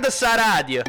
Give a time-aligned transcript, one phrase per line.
[0.00, 0.82] Siete per me attaccate a sta radio.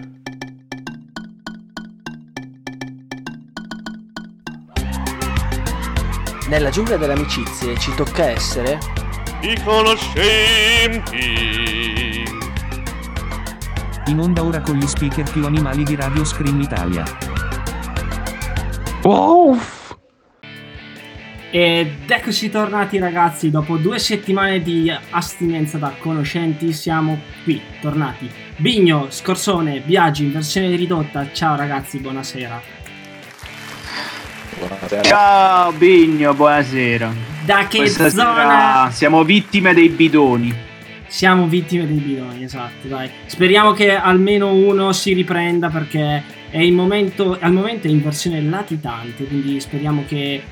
[6.48, 8.80] Nella giungla delle amicizie ci tocca essere
[9.42, 11.20] I conoscenti.
[14.08, 17.04] In onda ora con gli speaker più animali di Radio Scream Italia.
[21.54, 28.51] Ed eccoci tornati ragazzi, dopo due settimane di astinenza da conoscenti siamo qui, tornati.
[28.62, 32.62] Bigno, Scorsone, Biagi in versione ridotta, ciao ragazzi, buonasera.
[35.02, 37.12] Ciao Bigno, buonasera.
[37.44, 40.54] Da che Questa zona siamo vittime dei bidoni.
[41.08, 43.10] siamo vittime dei bidoni, esatto, dai.
[43.26, 48.44] Speriamo che almeno uno si riprenda perché è il momento, al momento è in versione
[48.44, 50.44] latitante, quindi speriamo che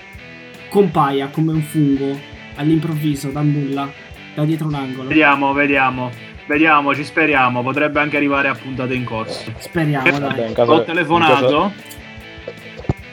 [0.68, 2.20] compaia come un fungo
[2.56, 3.88] all'improvviso, dal nulla,
[4.34, 5.10] da dietro un angolo.
[5.10, 6.29] Vediamo, vediamo.
[6.54, 7.62] Vediamo, ci speriamo.
[7.62, 9.54] Potrebbe anche arrivare a puntate in corso.
[9.60, 10.48] Speriamo, Vabbè, dai.
[10.48, 11.74] in caso- L'ho telefonato.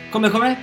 [0.09, 0.57] Come come?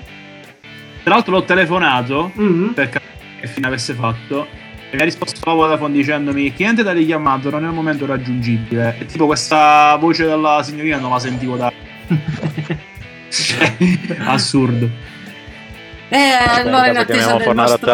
[1.04, 2.70] Tra l'altro l'ho telefonato Mm?
[2.70, 3.12] per capire
[3.42, 4.48] che fine avesse fatto.
[4.90, 8.08] E mi ha risposto la Vodafone dicendomi il cliente da richiamato non è al momento
[8.08, 8.96] raggiungibile.
[9.00, 11.72] E tipo questa voce della signorina non la sentivo da.
[13.30, 13.76] Cioè,
[14.26, 14.90] assurdo.
[16.16, 17.86] Eh, allora in attesa, del nostro,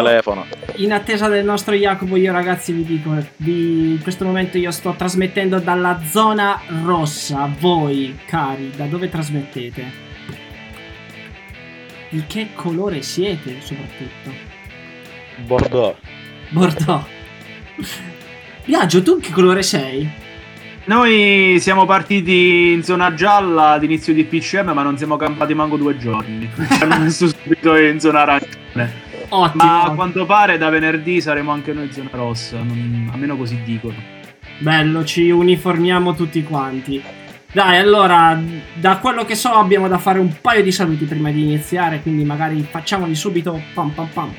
[0.76, 4.92] in attesa del nostro Jacopo, io ragazzi vi dico, vi- in questo momento io sto
[4.96, 7.48] trasmettendo dalla zona rossa.
[7.58, 10.08] Voi, cari, da dove trasmettete?
[12.10, 14.30] Di che colore siete, soprattutto?
[15.38, 15.96] Bordeaux.
[16.50, 17.04] Bordeaux.
[18.64, 20.08] Viaggio, tu che colore sei?
[20.90, 25.76] Noi siamo partiti in zona gialla ad inizio di PCM, ma non siamo campati manco
[25.76, 26.50] due giorni.
[26.82, 28.92] Hanno messo subito in zona arancione.
[29.28, 29.62] Ottimo.
[29.62, 33.62] Ma a quanto pare da venerdì saremo anche noi in zona rossa, non- almeno così
[33.62, 33.94] dicono.
[34.58, 37.00] Bello, ci uniformiamo tutti quanti.
[37.52, 38.36] Dai, allora,
[38.74, 42.24] da quello che so abbiamo da fare un paio di saluti prima di iniziare, quindi
[42.24, 43.62] magari facciamoli subito.
[43.74, 44.34] Pam pam pam.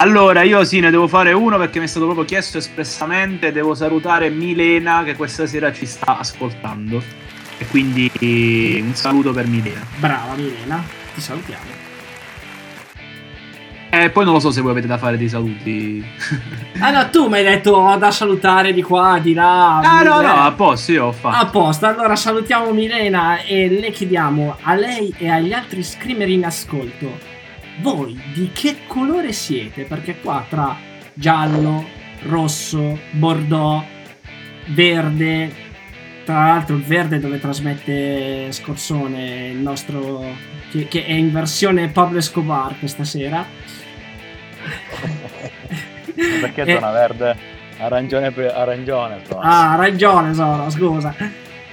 [0.00, 3.52] Allora, io sì, ne devo fare uno perché mi è stato proprio chiesto espressamente.
[3.52, 7.02] Devo salutare Milena che questa sera ci sta ascoltando.
[7.58, 8.10] E quindi
[8.82, 9.84] un saluto per Milena.
[9.98, 10.82] Brava Milena,
[11.14, 11.88] ti salutiamo.
[13.90, 16.02] E poi non lo so se voi avete da fare dei saluti.
[16.78, 19.80] Ah no, tu mi hai detto oh, da salutare di qua, di là.
[19.80, 21.36] ah, no, no, a posto, io ho fatto.
[21.36, 26.46] A posto, allora salutiamo Milena e le chiediamo a lei e agli altri screamer in
[26.46, 27.18] ascolto,
[27.80, 29.84] voi di che colore siete?
[29.84, 30.76] Perché qua tra
[31.14, 31.84] giallo,
[32.22, 33.84] rosso, bordeaux,
[34.68, 35.52] verde,
[36.24, 40.24] tra l'altro il verde dove trasmette Scorsone, il nostro,
[40.70, 43.44] che, che è in versione Pablo Escobar questa sera.
[46.40, 47.36] Perché Eh, zona verde?
[47.78, 49.22] Arancione, per- arancione.
[49.38, 51.14] Ah, ha ragione Sora, scusa.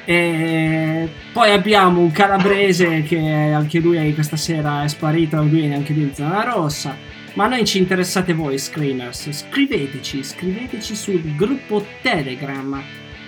[0.10, 5.92] E poi abbiamo un calabrese che anche lui questa sera è sparito, lui è anche
[5.92, 6.96] lui in zona rossa.
[7.34, 9.30] Ma a noi ci interessate voi, Screamers.
[9.30, 12.82] Scriveteci, scriveteci sul gruppo Telegram,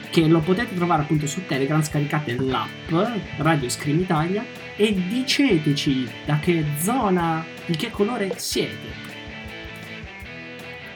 [0.09, 2.93] che lo potete trovare appunto su Telegram, scaricate l'app
[3.39, 4.45] Radio Scream Italia
[4.77, 9.07] e diceteci da che zona, di che colore siete.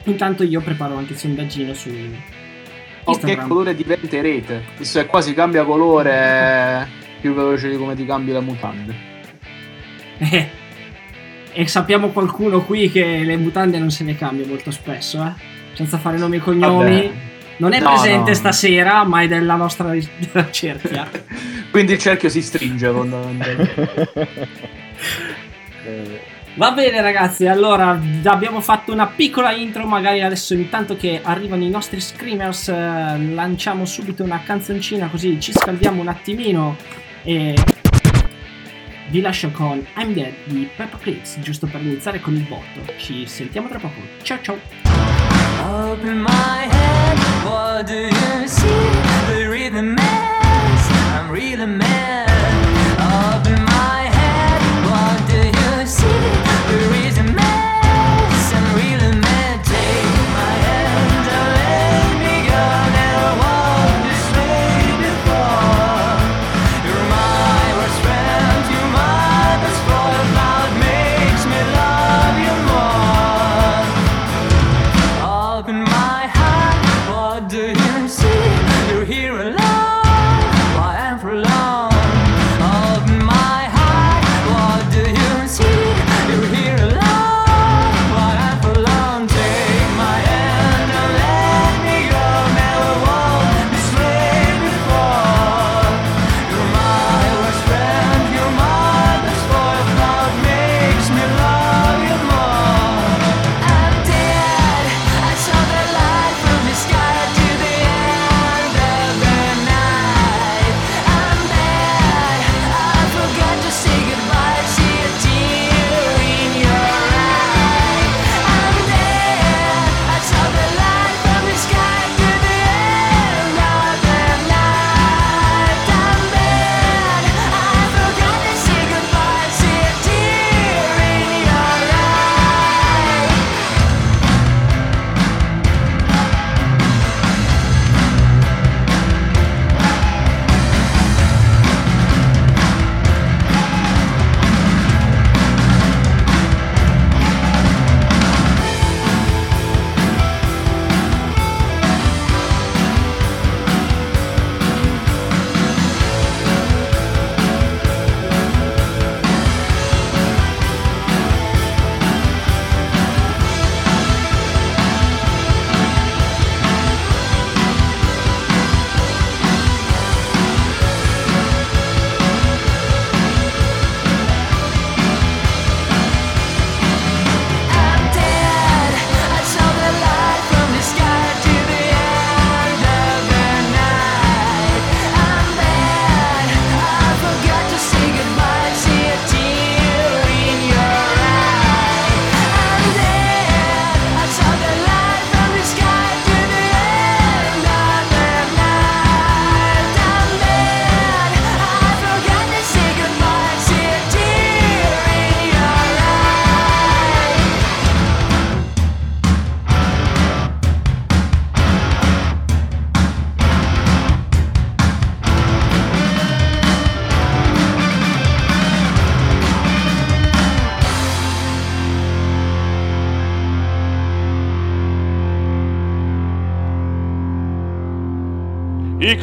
[0.04, 1.90] Intanto io preparo anche il sondaggino su
[3.04, 4.62] O che colore diventerete?
[4.78, 6.86] Visto che qua si cambia colore
[7.20, 8.94] più veloce di come ti cambi le mutande.
[10.18, 10.48] Eh,
[11.52, 15.32] e sappiamo qualcuno qui che le mutande non se le cambia molto spesso, eh?
[15.74, 17.02] Senza fare nomi e cognomi.
[17.02, 17.12] Vabbè.
[17.56, 18.36] Non è No, presente no.
[18.36, 21.08] stasera, ma è della nostra della cerchia.
[21.70, 24.08] Quindi il cerchio si stringe fondamentalmente.
[26.56, 31.68] Va bene ragazzi, allora abbiamo fatto una piccola intro, magari adesso intanto che arrivano i
[31.68, 36.76] nostri screamers eh, lanciamo subito una canzoncina così ci scaldiamo un attimino
[37.24, 37.56] e
[39.08, 42.80] vi lascio con I'm Dead di Peppa Clips, giusto per iniziare con il botto.
[42.98, 44.00] Ci sentiamo tra poco.
[44.22, 44.58] Ciao ciao!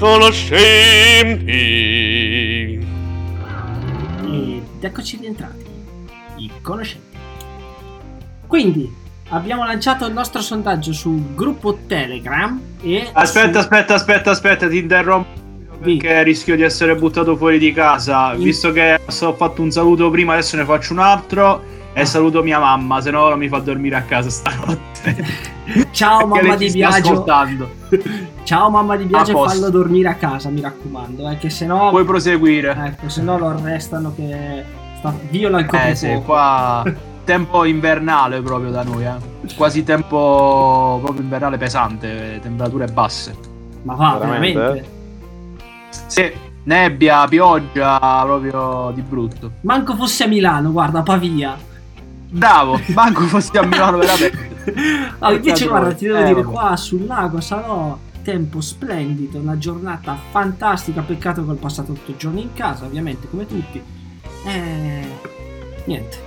[0.02, 1.54] I conoscenti.
[4.26, 5.64] Ed eccoci rientrati,
[6.38, 7.18] i conoscenti.
[8.48, 8.92] Quindi,
[9.30, 13.10] abbiamo lanciato il nostro sondaggio sul gruppo Telegram e...
[13.14, 15.40] Aspetta, su- aspetta, aspetta, aspetta, ti interrompo.
[15.80, 18.34] Perché rischio di essere buttato fuori di casa.
[18.34, 21.64] In- Visto che ho fatto un saluto prima, adesso ne faccio un altro.
[21.94, 25.26] E saluto mia mamma, se no non mi fa dormire a casa stanotte.
[25.92, 27.12] Ciao mamma di Biagio.
[27.12, 27.70] ascoltando.
[28.44, 31.90] Ciao mamma di Biagio fallo dormire a casa, mi raccomando, eh, che se no...
[31.90, 32.74] Puoi proseguire.
[32.86, 34.64] Ecco, se no lo arrestano che
[34.98, 36.20] sta, viola il Eh coprifuoco.
[36.20, 36.84] sì, qua
[37.26, 39.54] tempo invernale proprio da noi, eh.
[39.56, 43.36] Quasi tempo proprio invernale pesante, temperature basse.
[43.84, 44.90] Ma va, Veramente, veramente?
[46.08, 46.32] Sì,
[46.64, 49.52] nebbia, pioggia, proprio di brutto.
[49.62, 51.58] Manco fosse a Milano, guarda, Pavia.
[52.34, 54.50] Bravo, manco fossi a Milano veramente.
[55.20, 56.54] Ah, invece guarda, ti devo Eh, dire, vabbè.
[56.54, 62.18] qua sul lago sarò tempo splendido, una giornata fantastica, peccato che ho passato tutto il
[62.18, 63.82] giorno in casa, ovviamente, come tutti.
[64.46, 65.06] Eh,
[65.86, 66.18] niente,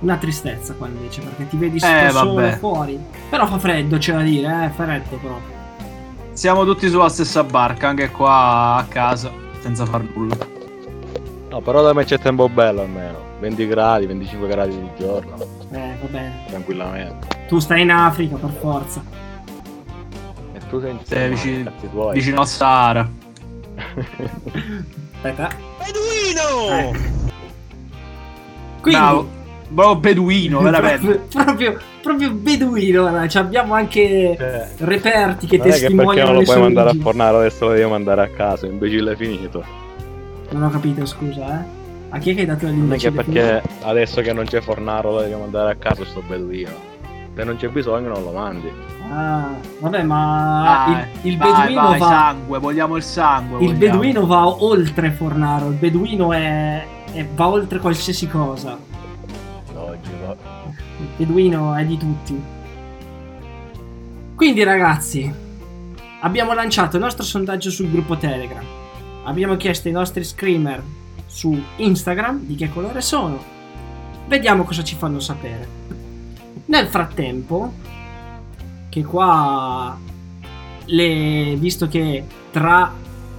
[0.00, 2.56] una tristezza qua invece, perché ti vedi Eh, vabbè.
[2.56, 2.98] fuori.
[3.28, 5.38] Però fa freddo, c'è da dire, eh, freddo però.
[6.32, 10.36] Siamo tutti sulla stessa barca, anche qua a casa, senza far nulla.
[11.50, 13.25] No, però da me c'è tempo bello almeno.
[13.40, 15.34] 20 gradi, 25 gradi di giorno,
[15.72, 16.32] Eh, va bene.
[16.48, 17.26] tranquillamente.
[17.48, 19.02] Tu stai in Africa, per forza.
[20.54, 21.72] E tu sei in Sei vicino,
[22.12, 23.08] vicino al Sahara.
[25.14, 25.48] Aspetta.
[25.84, 26.78] Beduino!
[26.78, 27.14] Eh.
[28.80, 29.28] Quindi, Bravo,
[29.68, 31.26] bravo beduino, veramente.
[31.44, 36.30] proprio, proprio, beduino, guarda, ci abbiamo anche Cioè, reperti che non è che perché testimoniano
[36.30, 37.02] non lo puoi mandare a origini.
[37.04, 39.64] fornare, adesso lo devi mandare a casa, imbecille finito.
[40.50, 41.75] Non ho capito, scusa, eh.
[42.16, 45.12] A chi è che hai dato Non è che perché adesso che non c'è Fornaro
[45.12, 46.94] lo devi mandare a casa sto beduino.
[47.34, 48.70] Se non c'è bisogno non lo mandi.
[49.12, 53.58] Ah, vabbè, ma Vai, il, il vai, beduino vai, va sangue, vogliamo il sangue.
[53.64, 53.98] il vogliamo.
[53.98, 58.76] beduino va oltre Fornaro, il beduino è, è- va oltre qualsiasi cosa.
[59.74, 60.36] Logico.
[60.98, 62.42] Il beduino è di tutti.
[64.34, 65.32] Quindi ragazzi,
[66.20, 68.64] abbiamo lanciato il nostro sondaggio sul gruppo Telegram.
[69.24, 70.82] Abbiamo chiesto ai nostri screamer
[71.36, 73.38] su Instagram di che colore sono.
[74.26, 75.68] Vediamo cosa ci fanno sapere.
[76.64, 77.74] Nel frattempo,
[78.88, 79.98] che qua,
[80.86, 82.90] le, visto che tra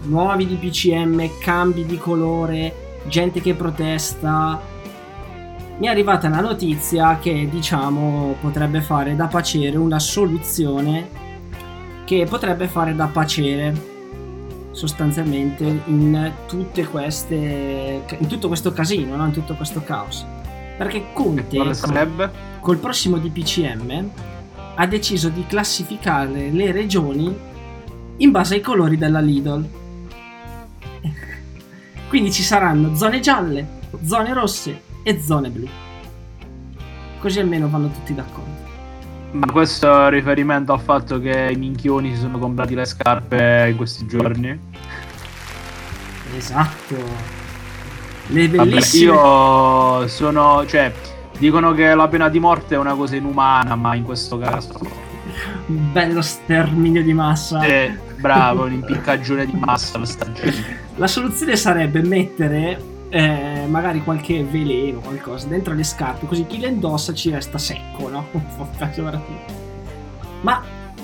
[0.04, 4.62] nuovi di PCM, cambi di colore, gente che protesta,
[5.80, 11.26] mi è arrivata una notizia che diciamo potrebbe fare da pacere una soluzione
[12.06, 13.97] che potrebbe fare da pacere
[14.78, 19.26] sostanzialmente in tutte queste in tutto questo casino no?
[19.26, 20.24] in tutto questo caos.
[20.78, 21.58] Perché Conte
[22.60, 24.10] col prossimo DPCM
[24.76, 27.36] ha deciso di classificare le regioni
[28.18, 29.68] in base ai colori della Lidl.
[32.08, 33.68] Quindi ci saranno zone gialle
[34.04, 35.68] zone rosse e zone blu.
[37.20, 38.57] Così almeno vanno tutti d'accordo
[39.32, 43.76] Ma questo è riferimento al fatto che i minchioni si sono comprati le scarpe in
[43.78, 44.58] questi giorni.
[46.36, 46.96] esatto
[48.30, 50.66] le Vabbè, bellissime io sono.
[50.66, 50.92] cioè,
[51.38, 54.80] dicono che la pena di morte è una cosa inumana, ma in questo caso.
[55.68, 60.52] un bello sterminio di massa Eh, bravo, un'impiccagione di massa la.
[60.96, 66.68] La soluzione sarebbe mettere eh, magari qualche veleno, qualcosa dentro le scarpe, così chi le
[66.68, 68.26] indossa ci resta secco, no?
[70.42, 70.62] Ma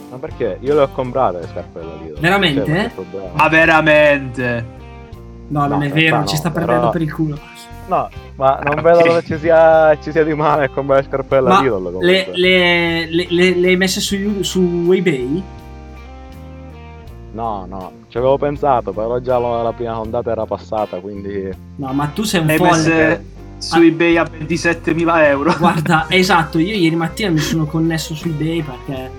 [0.09, 0.57] Ma perché?
[0.61, 2.19] Io le ho comprate le scarpe della Lidl.
[2.19, 2.91] Veramente?
[2.93, 3.29] Problema.
[3.33, 4.65] Ma veramente?
[5.47, 7.39] no, non No, è vero, realtà ci no, sta però- perdendo per il culo.
[7.85, 11.35] No, ma non vedo dove ci sia, ci sia di male a comprare le scarpe
[11.35, 11.97] della Ma Lidl.
[11.99, 15.43] le, le, le- le hai messe su, su eBay?
[17.33, 21.49] No, no, ci avevo pensato, però già la, la prima ondata era passata, quindi...
[21.77, 22.69] No, ma tu sei un hai folle.
[22.69, 23.25] messe
[23.57, 23.83] su Ah.
[23.85, 25.55] eBay a 27.000 euro.
[25.57, 29.09] Guarda, esatto, io ieri mattina mi sono connesso su eBay perché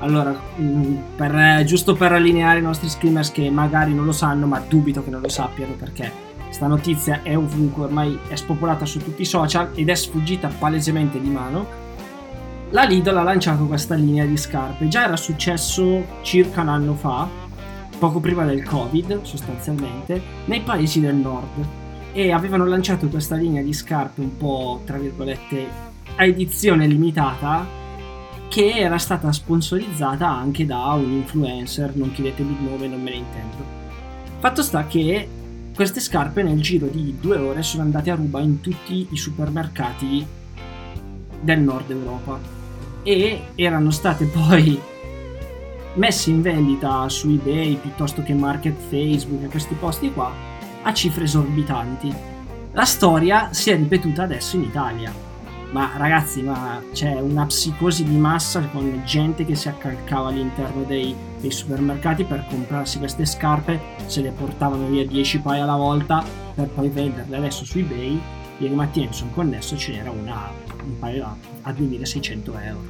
[0.00, 4.44] allora, mh, per, eh, giusto per allineare i nostri screamers che magari non lo sanno,
[4.44, 6.12] ma dubito che non lo sappiano perché
[6.50, 11.18] sta notizia è ovunque, ormai è spopolata su tutti i social ed è sfuggita palesemente
[11.18, 11.66] di mano.
[12.68, 17.40] La Lidl ha lanciato questa linea di scarpe, già era successo circa un anno fa,
[18.02, 21.64] poco prima del Covid sostanzialmente, nei paesi del nord
[22.12, 25.66] e avevano lanciato questa linea di scarpe un po' tra virgolette
[26.16, 27.64] a edizione limitata
[28.48, 33.16] che era stata sponsorizzata anche da un influencer, non chiedetemi il nome, non me ne
[33.18, 33.64] intendo.
[34.40, 35.28] Fatto sta che
[35.72, 40.26] queste scarpe nel giro di due ore sono andate a ruba in tutti i supermercati
[41.40, 42.40] del nord Europa
[43.04, 44.90] e erano state poi
[45.94, 50.32] messe in vendita su eBay piuttosto che Market Facebook e questi posti qua
[50.82, 52.12] a cifre esorbitanti.
[52.72, 55.12] La storia si è ripetuta adesso in Italia.
[55.72, 61.14] Ma ragazzi, ma c'è una psicosi di massa con gente che si accalcava all'interno dei,
[61.40, 66.22] dei supermercati per comprarsi queste scarpe, se le portavano via 10 paia alla volta
[66.54, 68.20] per poi venderle adesso su eBay.
[68.58, 70.50] Ieri mattina mi sono connesso ce n'era una
[70.84, 72.86] un paio a, a 2600 euro.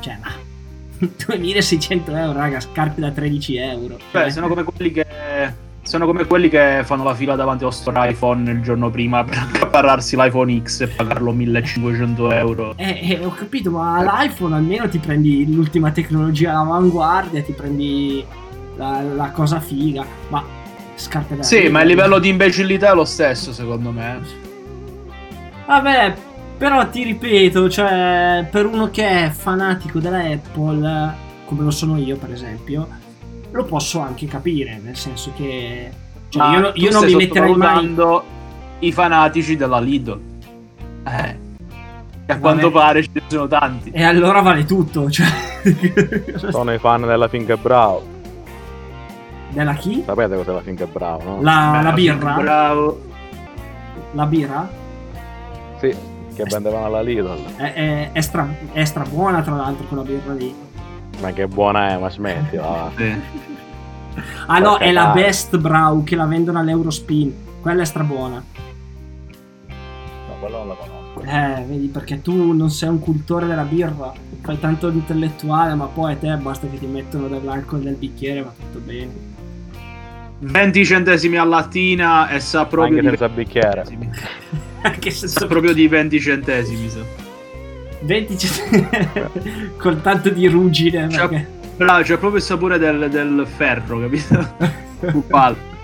[0.00, 0.55] Cioè, ma
[0.98, 3.98] 2600 euro, raga, scarpe da 13 euro.
[4.10, 5.64] Beh, sono come quelli che.
[5.86, 9.38] Sono come quelli che fanno la fila davanti allo store iPhone il giorno prima per
[9.38, 12.74] accaparrarsi l'iPhone X e pagarlo 1500 euro.
[12.76, 18.24] Eh, eh, ho capito, ma l'iPhone almeno ti prendi l'ultima tecnologia all'avanguardia, ti prendi
[18.74, 20.42] la, la cosa figa, ma
[20.96, 24.20] scarpe da Sì, ma il livello di imbecillità è lo stesso, secondo me.
[25.66, 26.14] Vabbè,
[26.56, 32.16] però ti ripeto, cioè, per uno che è fanatico della Apple, come lo sono io,
[32.16, 32.86] per esempio,
[33.50, 35.90] lo posso anche capire, nel senso che
[36.28, 37.94] cioè, Ma io, io non stai mi metterei mai
[38.80, 40.20] i fanatici della Lidl.
[41.06, 41.38] Eh.
[42.26, 42.84] Che a quanto Vabbè.
[42.84, 43.90] pare ce ne sono tanti.
[43.90, 45.26] e allora vale tutto, cioè
[46.50, 48.02] Sono i fan della Finca Bravo.
[49.50, 50.02] della chi?
[50.04, 51.42] Sapete cos'è la Finca Bravo, no?
[51.42, 52.34] La, la Eh, birra?
[52.34, 53.00] Bravo.
[54.12, 54.68] La birra?
[55.78, 55.94] Sì,
[56.36, 57.56] che vendevano alla Lidl.
[57.56, 60.54] È, è, è stra, è stra buona tra l'altro quella birra lì.
[61.20, 62.90] Ma che buona è, ma smetti, va.
[64.16, 64.24] Sì.
[64.46, 65.08] Ah no, è la.
[65.08, 67.34] Best Brow che la vendono all'Eurospin.
[67.60, 68.42] Quella è stra buona.
[69.66, 71.20] No, quello non la conosco.
[71.22, 76.12] Eh, vedi, perché tu non sei un cultore della birra, fai tanto l'intellettuale, ma poi
[76.12, 79.35] a te basta che ti mettono dell'alcol nel bicchiere, va tutto bene.
[80.38, 83.84] 20 centesimi a lattina e sa proprio Anche di senza bicchiere.
[83.86, 84.10] centesimi.
[84.82, 86.88] Anche se Sa proprio di 20 centesimi.
[86.88, 86.98] Sa.
[88.02, 91.48] 20 c- con tanto di ruggine, Cioè, perché...
[91.76, 94.46] Bravo, c'è proprio il sapore del, del ferro, capito?
[95.12, 95.74] Uguale.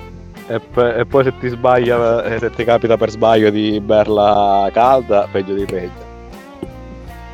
[0.47, 4.69] E, pe- e poi se ti sbaglia, eh, se ti capita per sbaglio di berla
[4.73, 6.11] calda, peggio di peggio.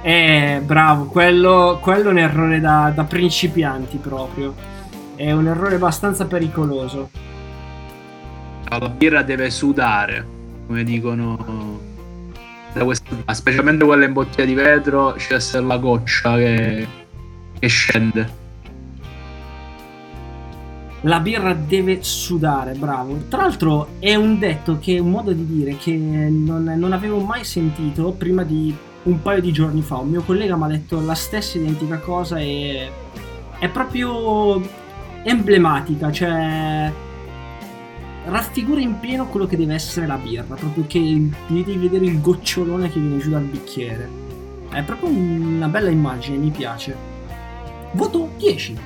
[0.03, 4.55] Eh, bravo, quello, quello è un errore da, da principianti proprio.
[5.19, 7.11] È un errore abbastanza pericoloso.
[8.69, 10.25] La birra deve sudare,
[10.65, 11.81] come dicono.
[12.73, 16.87] Da questa, specialmente quella in bottiglia di vetro, c'è essere la goccia che,
[17.59, 18.31] che scende.
[21.01, 23.25] La birra deve sudare, bravo.
[23.29, 27.19] Tra l'altro è un detto che è un modo di dire che non, non avevo
[27.19, 29.97] mai sentito prima di un paio di giorni fa.
[29.97, 32.89] Un mio collega mi ha detto la stessa identica cosa e
[33.59, 34.78] è proprio
[35.29, 36.93] emblematica, cioè
[38.27, 42.91] raffigura in pieno quello che deve essere la birra, proprio che devi vedere il gocciolone
[42.91, 44.09] che viene giù dal bicchiere.
[44.71, 46.95] È proprio una bella immagine, mi piace.
[47.93, 48.77] Voto 10.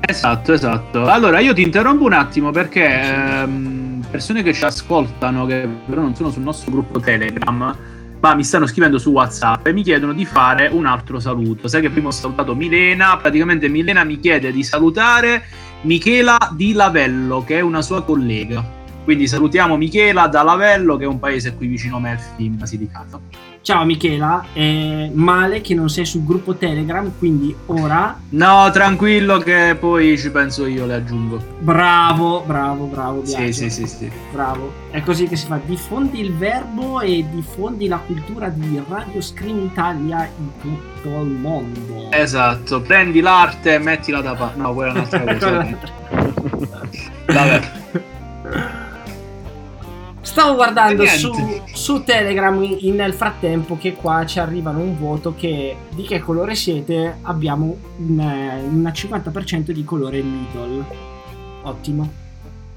[0.00, 1.06] Esatto, esatto.
[1.06, 6.14] Allora io ti interrompo un attimo perché ehm, persone che ci ascoltano, che però non
[6.14, 7.76] sono sul nostro gruppo Telegram,
[8.24, 11.68] ma mi stanno scrivendo su WhatsApp e mi chiedono di fare un altro saluto.
[11.68, 15.44] Sai che prima ho salutato Milena, praticamente Milena mi chiede di salutare
[15.82, 18.64] Michela di Lavello, che è una sua collega.
[19.04, 23.20] Quindi salutiamo Michela da Lavello, che è un paese qui vicino a Melfi, in Basilicata.
[23.64, 29.74] Ciao Michela, è male che non sei sul gruppo Telegram, quindi ora No, tranquillo che
[29.80, 31.40] poi ci penso io, le aggiungo.
[31.60, 34.10] bravo, bravo, bravo, Sì, sì, sì, sì.
[34.30, 34.70] bravo.
[34.90, 39.56] È così che si fa, diffondi il verbo e diffondi la cultura di Radio Screen
[39.60, 42.10] Italia in tutto il mondo.
[42.10, 44.60] Esatto, prendi l'arte e mettila da parte.
[44.60, 45.76] No, quella è un'altra cosa.
[47.28, 47.82] Vabbè.
[50.24, 51.30] Stavo guardando su,
[51.72, 56.54] su Telegram in- nel frattempo che qua ci arrivano un voto che di che colore
[56.54, 60.84] siete abbiamo un, eh, una 50% di colore Lidl.
[61.62, 62.22] Ottimo.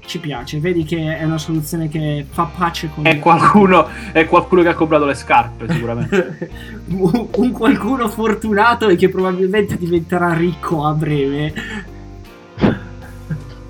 [0.04, 4.62] Ci piace, vedi che è una soluzione che fa pace con È qualcuno, è qualcuno
[4.62, 6.50] che ha comprato le scarpe, sicuramente.
[6.88, 11.52] un qualcuno fortunato e che probabilmente diventerà ricco a breve.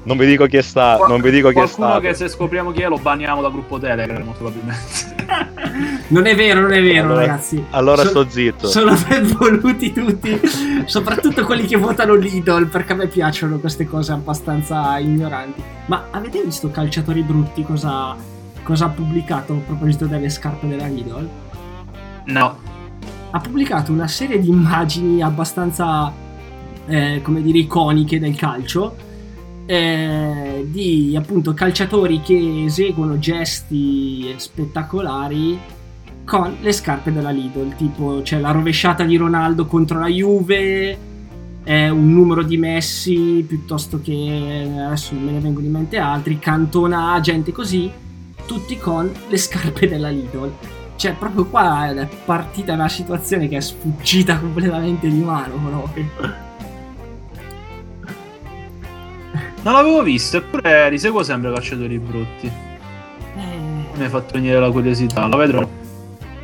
[0.09, 2.01] Non vi dico chi è stato, non vi dico chi è Qualcuno stato.
[2.01, 5.17] che se scopriamo chi è lo banniamo dal gruppo Telegram, molto probabilmente.
[6.09, 7.63] Non è vero, non è vero, Allora- ragazzi.
[7.71, 8.67] Allora So- sto zitto.
[8.69, 10.41] Sono ben voluti tutti,
[10.87, 15.63] soprattutto quelli che votano Lidl, perché a me piacciono queste cose abbastanza ignoranti.
[15.87, 18.17] Ma avete visto Calciatori Brutti cosa,
[18.63, 21.29] cosa ha pubblicato a proposito delle scarpe della Lidl?
[22.25, 22.59] No.
[23.31, 26.11] Ha pubblicato una serie di immagini abbastanza,
[26.87, 28.97] eh, come dire, iconiche del calcio.
[29.71, 35.59] Eh, di appunto calciatori che eseguono gesti spettacolari
[36.25, 40.99] con le scarpe della Lidl, tipo c'è la rovesciata di Ronaldo contro la Juve,
[41.65, 46.39] eh, un numero di Messi piuttosto che adesso non me ne vengono in mente altri,
[46.39, 47.91] Cantona, gente così,
[48.47, 50.51] tutti con le scarpe della Lidl.
[50.97, 56.47] Cioè, proprio qua è partita una situazione che è sfuggita completamente di mano proprio.
[59.63, 62.47] Non l'avevo visto, eppure riseguo sempre calciatori brutti.
[62.47, 65.69] Eh, Mi ha fatto venire la curiosità, lo vedrò.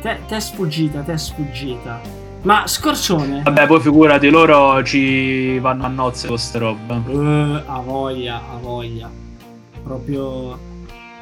[0.01, 2.01] te, te è sfuggita, te è sfuggita.
[2.43, 6.93] Ma Scorcione, Vabbè, poi figurati, loro ci vanno a nozze con ste robe.
[7.07, 9.09] Eh, a voglia, a voglia.
[9.83, 10.59] Proprio.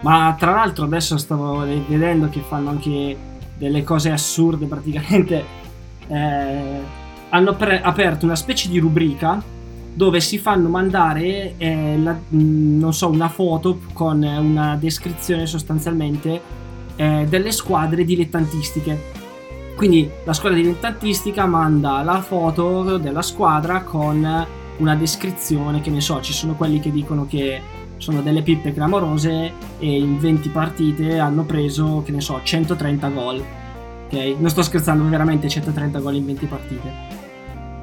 [0.02, 3.16] Ma tra l'altro adesso stavo ve- vedendo che fanno anche
[3.58, 5.46] delle cose assurde praticamente.
[6.08, 9.42] Eh, hanno pre- aperto una specie di rubrica
[9.94, 16.42] dove si fanno mandare, eh, la- mh, non so, una foto con una descrizione sostanzialmente
[16.96, 19.22] eh, delle squadre dilettantistiche.
[19.76, 24.46] Quindi la squadra dilettantistica manda la foto della squadra con
[24.78, 27.62] una descrizione, che ne so, ci sono quelli che dicono che
[27.98, 33.44] sono delle pippe clamorose e in 20 partite hanno preso, che ne so, 130 gol.
[34.06, 34.36] Ok?
[34.38, 37.13] Non sto scherzando, veramente 130 gol in 20 partite.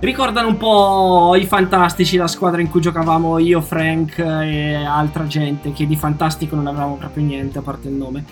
[0.01, 5.75] Ricordano un po' i fantastici, la squadra in cui giocavamo io, Frank e altra gente,
[5.75, 8.25] che di fantastico non avevamo proprio niente a parte il nome.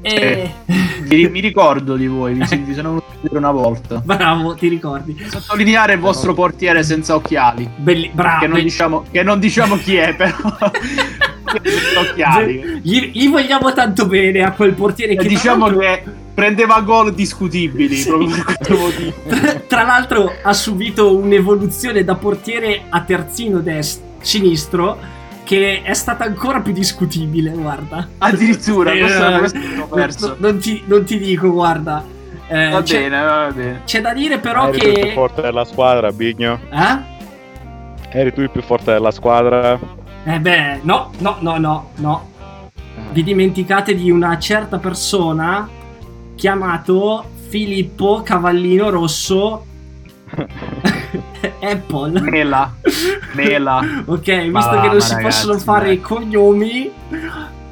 [0.00, 0.50] E...
[1.02, 4.00] Mi, mi ricordo di voi, vi, sono venuto a vedere una volta.
[4.02, 5.22] Bravo, ti ricordi?
[5.28, 7.68] Sottolineare il vostro portiere senza occhiali.
[7.76, 8.40] Belli, bravo.
[8.40, 10.34] Che non, diciamo, che non diciamo chi è, però.
[11.62, 12.80] senza occhiali.
[12.82, 16.02] Gli, gli vogliamo tanto bene a quel portiere che E diciamo l'altro- che
[16.34, 18.08] prendeva gol discutibili Sì.
[18.08, 19.12] proprio per questo motivo.
[19.28, 24.98] tra, tra l'altro ha subito un'evoluzione da portiere a terzino dest- sinistro
[25.44, 28.08] che è stata ancora più discutibile, guarda.
[28.18, 32.04] Addirittura, Eh, questo, questo non- non, ti, non ti dico, guarda.
[32.48, 33.80] Eh, Va c'è, bene, va bene.
[33.84, 35.12] c'è da dire però Eri tu il più che...
[35.12, 36.60] forte della squadra, Bigno.
[36.70, 37.10] Eh?
[38.10, 39.78] Eri tu il più forte della squadra.
[40.24, 42.30] Eh beh, no, no, no, no, no.
[43.10, 45.68] Vi dimenticate di una certa persona
[46.46, 49.64] chiamato Filippo Cavallino Rosso
[51.62, 52.20] Apple.
[52.20, 52.74] Mela.
[53.34, 53.80] Mela.
[54.06, 55.94] Ok, visto Ma che va, non si ragazzi, possono fare dai.
[55.94, 56.90] i cognomi,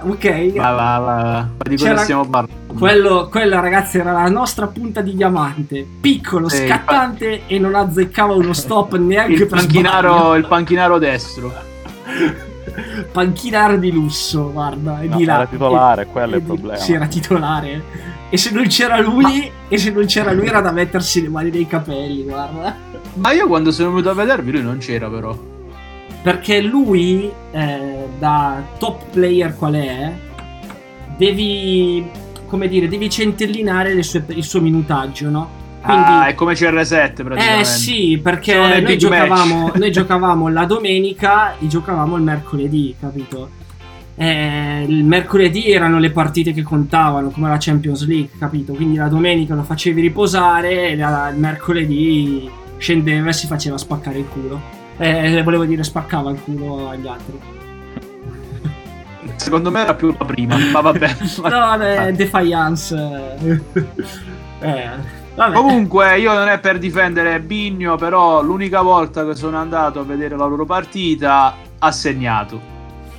[0.02, 0.52] ok.
[0.54, 1.22] Va, va, va.
[1.32, 2.74] Ma di cosa stiamo parlando?
[2.78, 8.34] Quello, quella ragazzi era la nostra punta di diamante, piccolo, Sì, scattante e non azzeccava
[8.34, 10.34] uno stop neanche Il per panchinaro, sbaglio.
[10.36, 11.52] il panchinaro destro.
[13.10, 15.34] Panchinaro di lusso, guarda, e No, di là.
[15.34, 16.76] era titolare, quello è il problema.
[16.78, 18.08] Sì, era titolare.
[18.32, 21.50] E se non c'era lui, e se non c'era lui era da mettersi le mani
[21.50, 22.76] nei capelli, guarda.
[23.14, 25.36] Ma io quando sono venuto a vedervi lui non c'era però.
[26.22, 30.12] Perché lui, eh, da top player qual è,
[31.16, 32.08] devi,
[32.46, 35.50] come dire, devi centellinare sue- il suo minutaggio, no?
[35.82, 37.60] Quindi, ah, è come CR7 praticamente.
[37.60, 43.58] eh sì, perché noi giocavamo, noi giocavamo la domenica e giocavamo il mercoledì, capito?
[44.22, 48.74] Eh, il mercoledì erano le partite che contavano, come la Champions League, capito?
[48.74, 54.18] Quindi la domenica lo facevi riposare e la- il mercoledì scendeva e si faceva spaccare
[54.18, 54.60] il culo.
[54.98, 57.38] Eh, volevo dire spaccava il culo agli altri.
[59.36, 61.16] Secondo me era più la prima, ma vabbè.
[61.42, 63.36] No, vabbè, defiance.
[64.60, 64.88] Eh,
[65.34, 65.54] vabbè.
[65.54, 70.36] Comunque, io non è per difendere Bigno, però l'unica volta che sono andato a vedere
[70.36, 72.69] la loro partita ha segnato.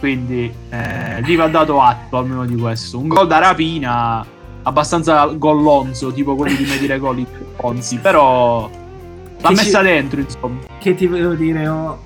[0.02, 2.98] Quindi eh, gli va dato atto almeno di questo.
[2.98, 4.26] Un gol da rapina
[4.64, 8.68] abbastanza gollonzo, tipo quelli di Medire Gol in Ponzi, però
[9.40, 10.60] l'ha Che messa ci- dentro, insomma.
[10.80, 11.68] Che ti volevo dire?
[11.68, 12.00] ho-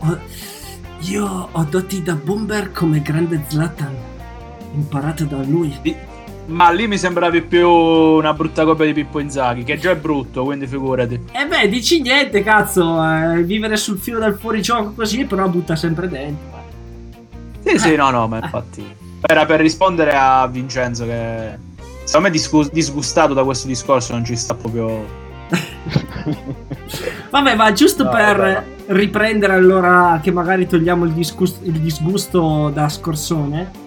[0.99, 3.95] io ho doti da bomber come grande Zlatan.
[4.73, 5.73] Imparato da lui.
[6.47, 10.43] Ma lì mi sembravi più una brutta copia di Pippo Inzaghi, che già è brutto,
[10.43, 11.13] quindi figurati.
[11.31, 13.01] E beh, dici niente, cazzo.
[13.01, 16.54] eh, vivere sul filo del fuorigioco così, però butta sempre dentro.
[17.65, 18.85] Sì, sì, no, no, ma infatti.
[19.21, 21.57] Era per rispondere a Vincenzo che
[22.03, 25.23] secondo me disgu- disgustato da questo discorso non ci sta proprio.
[27.29, 32.69] Vabbè, ma giusto No, per vabbè, riprendere allora che magari togliamo il, disgus- il disgusto
[32.69, 33.83] da scorsone.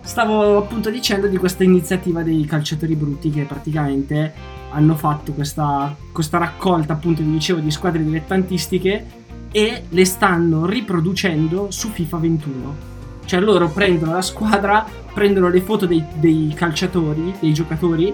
[0.00, 4.32] Stavo appunto dicendo di questa iniziativa dei calciatori brutti che praticamente
[4.70, 9.06] hanno fatto questa, questa raccolta, appunto, vi dicevo, di squadre dilettantistiche
[9.52, 12.90] e le stanno riproducendo su FIFA 21.
[13.24, 18.12] Cioè loro prendono la squadra, prendono le foto dei, dei calciatori, dei giocatori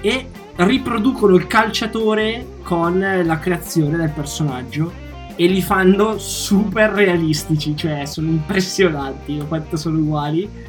[0.00, 5.06] e riproducono il calciatore con la creazione del personaggio
[5.40, 10.66] e li fanno super realistici, cioè sono impressionanti quanto sono uguali.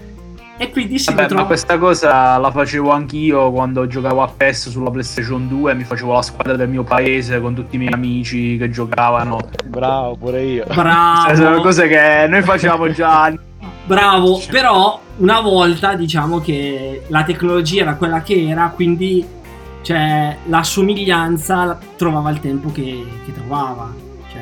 [0.61, 1.41] E quindi si Vabbè, ritrova...
[1.41, 5.73] ma questa cosa la facevo anch'io quando giocavo a PES sulla PlayStation 2.
[5.73, 9.39] Mi facevo la squadra del mio paese con tutti i miei amici che giocavano.
[9.65, 10.65] Bravo, pure io.
[10.65, 13.48] Cioè, sono Bravo, cose che noi facevamo già anni
[13.89, 19.25] bravo, però una volta diciamo che la tecnologia era quella che era, quindi
[19.81, 23.91] cioè, la somiglianza trovava il tempo che, che trovava.
[24.31, 24.41] Cioè,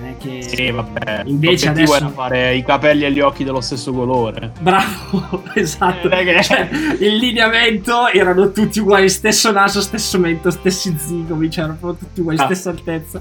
[0.00, 0.42] non è che...
[0.42, 1.22] Sì, vabbè.
[1.26, 4.52] Invece adesso- era fare i capelli e gli occhi dello stesso colore.
[4.60, 6.08] Bravo, esatto.
[6.08, 6.68] È che- Cioè,
[7.00, 12.38] il lineamento erano tutti uguali, stesso naso, stesso mento, stessi zigomi, cioè erano tutti uguali,
[12.38, 12.44] Ah.
[12.44, 13.20] stessa altezza.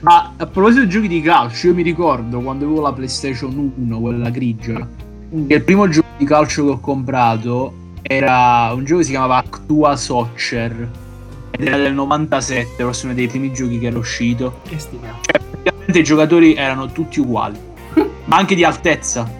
[0.00, 4.00] Ma a proposito di giochi di calcio, io mi ricordo quando avevo la PlayStation 1,
[4.00, 4.86] quella grigia,
[5.46, 9.36] che il primo gioco di calcio che ho comprato era un gioco che si chiamava
[9.36, 10.90] Actua Soccer.
[11.50, 14.60] Ed era del 97, forse uno dei primi giochi che era uscito.
[14.66, 15.18] Che stima.
[15.20, 17.58] Cioè, praticamente i giocatori erano tutti uguali,
[18.24, 19.30] ma anche di altezza.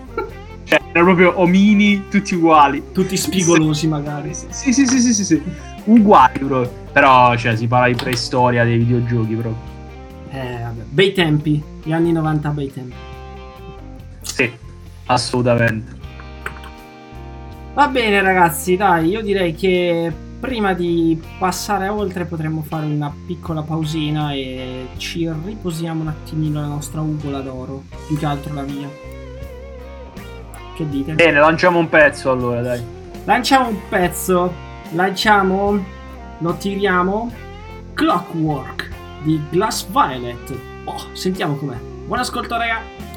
[0.64, 2.83] Cioè, erano proprio omini, tutti uguali.
[2.92, 4.33] Tutti spigolosi magari.
[4.35, 5.42] Sì, sì, sì, sì, sì, sì.
[5.85, 6.70] Uguali, proprio.
[6.92, 9.71] Però, cioè, si parla di preistoria dei videogiochi, proprio.
[10.35, 10.83] Eh, vabbè.
[10.88, 12.95] Bei tempi, gli anni 90 bei tempi.
[14.23, 14.51] Sì,
[15.07, 16.01] assolutamente.
[17.75, 23.62] Va bene ragazzi, dai, io direi che prima di passare oltre potremmo fare una piccola
[23.62, 28.88] pausina e ci riposiamo un attimino la nostra ugola d'oro, più che altro la via.
[30.75, 31.12] Che dite?
[31.12, 32.83] Bene, lanciamo un pezzo allora, dai.
[33.25, 34.53] Lanciamo un pezzo,
[34.92, 35.85] lanciamo,
[36.38, 37.31] lo tiriamo,
[37.92, 40.58] Clockwork di Glass Violet.
[40.85, 41.76] Oh, sentiamo com'è.
[41.76, 43.12] Buon ascolto raga.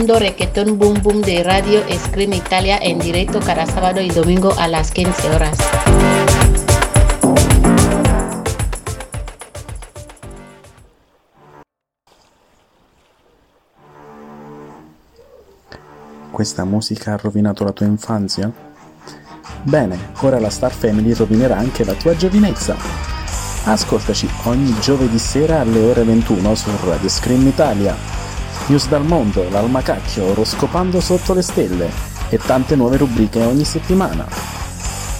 [0.00, 4.66] Mundo reggaetón boom boom de Radio Scream Italia en directo cada sábado y domingo a
[4.66, 5.58] las 15 horas.
[16.32, 18.50] Questa musica ha rovinato la tua infanzia?
[19.64, 22.74] Bene, ora la Star Family rovinerà anche la tua giovinezza.
[23.64, 28.19] Ascoltaci ogni giovedì sera alle ore 21 su Radio Scream Italia.
[28.70, 31.90] News dal mondo, l'almacacchio, oroscopando sotto le stelle
[32.28, 34.24] e tante nuove rubriche ogni settimana.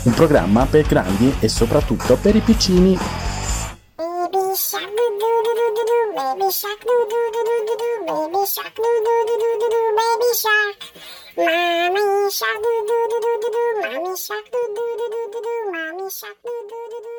[0.04, 2.96] Un programma per grandi e soprattutto per i piccini.
[2.96, 5.72] Baby shark doo doo doo
[13.18, 17.09] doo doo doo, baby shark doo doo doo doo doo, baby shark doo doo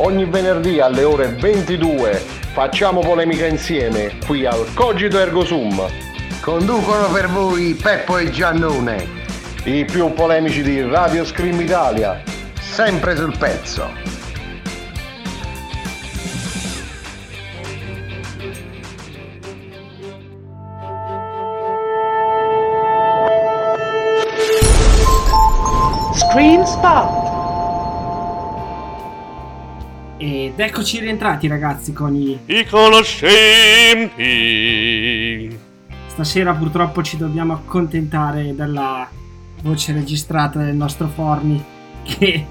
[0.00, 2.12] Ogni venerdì alle ore 22
[2.52, 5.84] facciamo polemica insieme qui al Cogito Ergo Sum.
[6.40, 9.06] Conducono per voi Peppo e Giannone,
[9.64, 12.22] i più polemici di Radio Scream Italia,
[12.60, 13.90] sempre sul pezzo.
[26.14, 27.17] Screen Spot.
[30.60, 32.36] Ed eccoci rientrati ragazzi con i...
[32.46, 35.56] I conoscenti.
[36.08, 39.08] Stasera purtroppo ci dobbiamo accontentare della
[39.62, 41.64] voce registrata del nostro Forni
[42.02, 42.44] che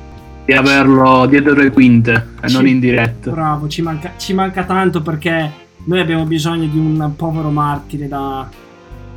[0.45, 2.55] Di averlo dietro le quinte e Sì.
[2.55, 3.29] non in diretta.
[3.29, 5.51] bravo ci manca, ci manca tanto perché
[5.83, 8.47] noi abbiamo bisogno di un povero martire da,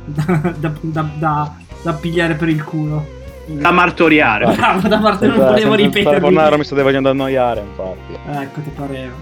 [0.03, 3.19] da, da, da- da- da pigliare per il culo.
[3.47, 4.53] Da martoriare.
[4.55, 6.19] Bravo, da parte non volevo senza ripetermi.
[6.19, 8.13] telefonare mi state facendo annoiare, infatti.
[8.39, 9.13] Ecco, ti pareva.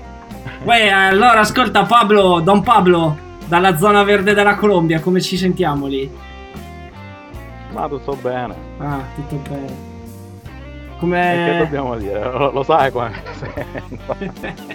[0.63, 6.10] Uè, allora ascolta Pablo, Don Pablo, dalla zona verde della Colombia, come ci sentiamo lì?
[7.71, 8.55] Ma tutto bene.
[8.79, 9.65] Ah, tutto bene.
[9.65, 9.71] E
[10.91, 11.55] che Come...
[11.60, 12.19] dobbiamo dire?
[12.23, 13.12] Lo, lo sai come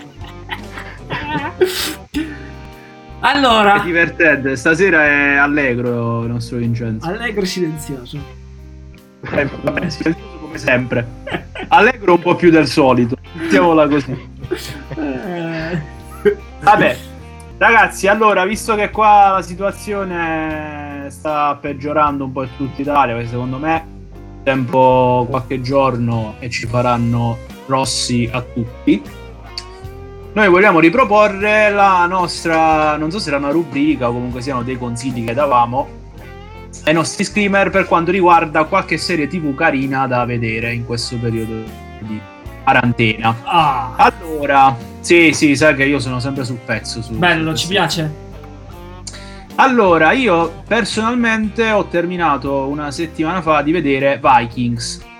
[3.21, 7.07] allora, È divertente, stasera è allegro il nostro Vincenzo.
[7.09, 8.19] allegro e silenzioso.
[9.31, 11.07] Eh, vabbè, silenzioso come sempre.
[11.69, 13.17] Allegro un po' più del solito.
[13.33, 14.29] Mettiamola così.
[14.97, 15.93] Eh,
[16.61, 16.97] Vabbè,
[17.59, 23.29] ragazzi, allora, visto che qua la situazione sta peggiorando un po' in tutta Italia, perché
[23.29, 23.93] secondo me
[24.43, 29.03] tempo qualche giorno e ci faranno rossi a tutti.
[30.33, 34.79] Noi vogliamo riproporre la nostra, non so se era una rubrica o comunque siano dei
[34.79, 36.03] consigli che davamo
[36.85, 41.55] ai nostri screamer per quanto riguarda qualche serie tv carina da vedere in questo periodo
[42.01, 42.21] di
[42.63, 43.37] quarantena.
[43.45, 47.03] ah, Allora, sì, sì, sai che io sono sempre sul pezzo.
[47.03, 48.23] Su, bello, su ci piace.
[49.57, 55.13] Allora, io personalmente ho terminato una settimana fa di vedere Vikings.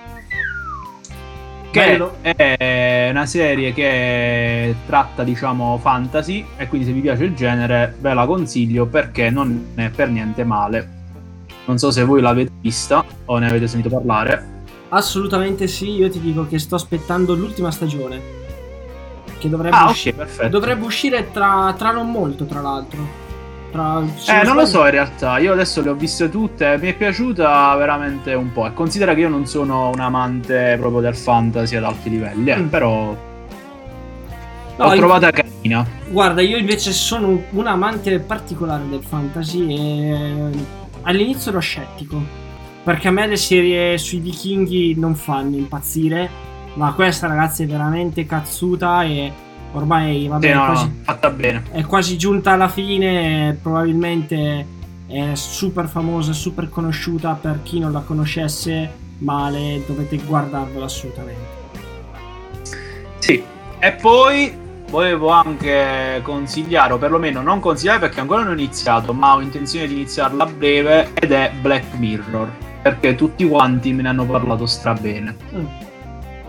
[1.71, 2.17] Che Bello.
[2.21, 6.45] è una serie che tratta, diciamo, fantasy.
[6.57, 10.43] E quindi, se vi piace il genere, ve la consiglio perché non è per niente
[10.43, 10.94] male.
[11.65, 14.53] Non so se voi l'avete vista o ne avete sentito parlare.
[14.89, 18.21] Assolutamente sì, io ti dico che sto aspettando l'ultima stagione.
[19.37, 20.47] Che dovrebbe, Ah, usci- ok, perfetto.
[20.49, 23.23] dovrebbe uscire tra, tra non molto, tra l'altro.
[23.71, 26.93] Tra, Eh, non lo so in realtà, io adesso le ho viste tutte, mi è
[26.95, 28.67] piaciuta veramente un po'.
[28.67, 32.57] E considera che io non sono un amante proprio del fantasy ad alti livelli, eh,
[32.57, 32.67] Mm.
[32.69, 33.13] però
[34.77, 35.85] No, l'ho trovata carina.
[36.09, 40.51] Guarda, io invece sono un- un amante particolare del fantasy e
[41.05, 42.21] all'inizio ero scettico.
[42.83, 46.29] Perché a me le serie sui vichinghi non fanno impazzire.
[46.75, 49.31] Ma questa ragazzi è veramente cazzuta e
[49.75, 51.63] Ormai vabbè, Sì, no, è, quasi, fatta bene.
[51.71, 54.65] è quasi giunta alla fine, probabilmente
[55.05, 61.63] è super famosa, super conosciuta per chi non la conoscesse, male, dovete guardarvela assolutamente.
[63.19, 63.43] Sì,
[63.79, 64.53] e poi
[64.89, 69.87] volevo anche consigliare, o perlomeno non consigliare perché ancora non ho iniziato, ma ho intenzione
[69.87, 72.49] di iniziarla a breve, ed è Black Mirror,
[72.81, 75.35] perché tutti quanti me ne hanno parlato strabene.
[75.55, 75.65] Mm.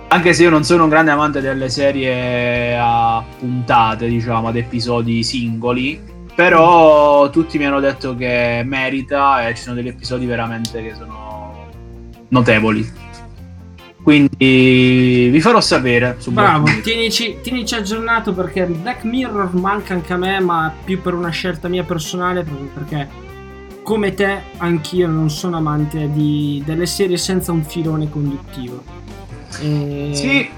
[0.09, 5.25] Anche se io non sono un grande amante delle serie a puntate, diciamo, ad episodi
[5.25, 6.01] singoli,
[6.35, 11.67] però tutti mi hanno detto che merita e ci sono degli episodi veramente che sono
[12.29, 13.06] notevoli.
[14.07, 20.39] Quindi vi farò sapere Bravo, tienici, tienici aggiornato perché Black Mirror manca anche a me,
[20.39, 23.09] ma più per una scelta mia personale, proprio perché
[23.83, 28.81] come te anch'io non sono amante di- delle serie senza un filone conduttivo.
[29.61, 30.49] E- Sì,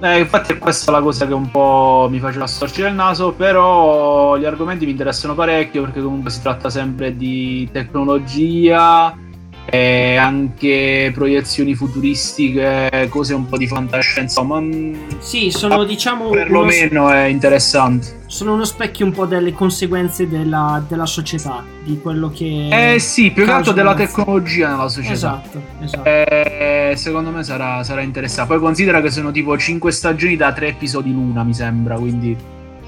[0.00, 4.36] eh, infatti è questa la cosa che un po' mi faceva storcere il naso, però
[4.36, 9.16] gli argomenti mi interessano parecchio perché comunque si tratta sempre di tecnologia
[9.64, 16.32] e anche proiezioni futuristiche, cose un po' di fantascienza, ma mm, Sì, sono diciamo uno,
[16.34, 18.20] perlomeno è interessante.
[18.26, 22.94] sono uno specchio un po' delle conseguenze della, della società, di quello che...
[22.94, 25.12] Eh sì, più che altro della tecnologia nella società.
[25.12, 26.04] Esatto, esatto.
[26.04, 28.52] Eh, secondo me sarà, sarà interessante.
[28.52, 32.36] Poi considera che sono tipo 5 stagioni da 3 episodi l'una, mi sembra, quindi...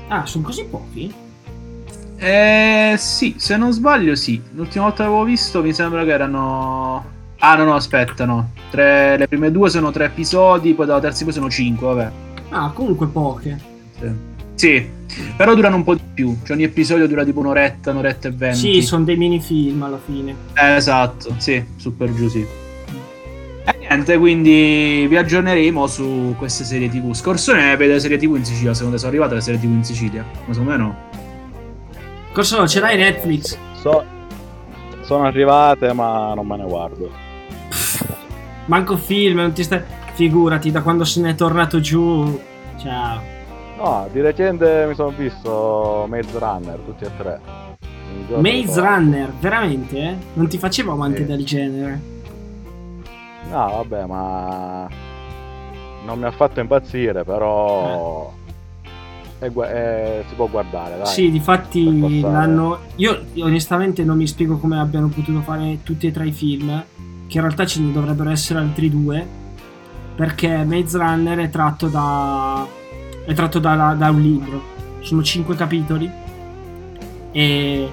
[0.08, 1.12] Ah, sono così pochi?
[2.16, 4.40] Eh sì, se non sbaglio sì.
[4.54, 7.12] L'ultima volta che avevo visto mi sembra che erano...
[7.38, 8.50] Ah no no, aspetta no.
[8.70, 12.10] Tre- Le prime due sono tre episodi, poi dalla terza poi sono cinque, vabbè.
[12.50, 13.58] Ah, comunque poche.
[13.98, 14.32] Sì.
[14.54, 14.88] Sì,
[15.36, 16.36] però durano un po' di più.
[16.44, 18.58] Cioè ogni episodio dura tipo un'oretta, un'oretta e venti.
[18.58, 20.34] Sì, sono dei minifilm alla fine.
[20.54, 22.46] Eh, esatto, sì, su per giù sì.
[23.66, 27.12] E niente, quindi vi aggiorneremo su queste serie TV.
[27.12, 30.24] Scorsone vede serie TV in Sicilia, secondo te sono arrivate le serie TV in Sicilia?
[30.46, 30.96] Ma secondo me no.
[32.34, 33.56] Cosa ce l'hai Netflix?
[33.80, 34.04] So-
[35.02, 37.10] sono arrivate, ma non me ne guardo.
[38.66, 39.82] Manco film, non ti stai...
[40.14, 42.40] Figurati, da quando se n'è tornato giù...
[42.78, 43.20] Ciao.
[43.76, 47.40] No, di recente mi sono visto Maze Runner, tutti e tre.
[48.38, 48.80] Maze.
[48.80, 50.16] Runner, veramente?
[50.34, 51.26] Non ti facevo amante Sì.
[51.26, 52.00] del genere?
[53.50, 54.88] No, vabbè, ma
[56.06, 58.32] non mi ha fatto impazzire, però
[59.46, 61.06] è è- si può guardare, dai.
[61.06, 62.20] Sì, difatti passare.
[62.20, 62.78] l'hanno...
[62.96, 66.82] Io onestamente non mi spiego come abbiano potuto fare tutti e tre i film,
[67.26, 69.26] che in realtà ce ne dovrebbero essere altri due,
[70.14, 72.66] perché Maze Runner è tratto da...
[73.24, 74.62] è tratto da, da un libro.
[75.00, 76.10] Sono cinque capitoli.
[77.32, 77.88] E...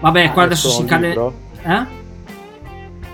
[0.00, 1.08] Vabbè, Ah, qua adesso si cade...
[1.08, 1.34] libro?
[1.62, 2.04] Eh?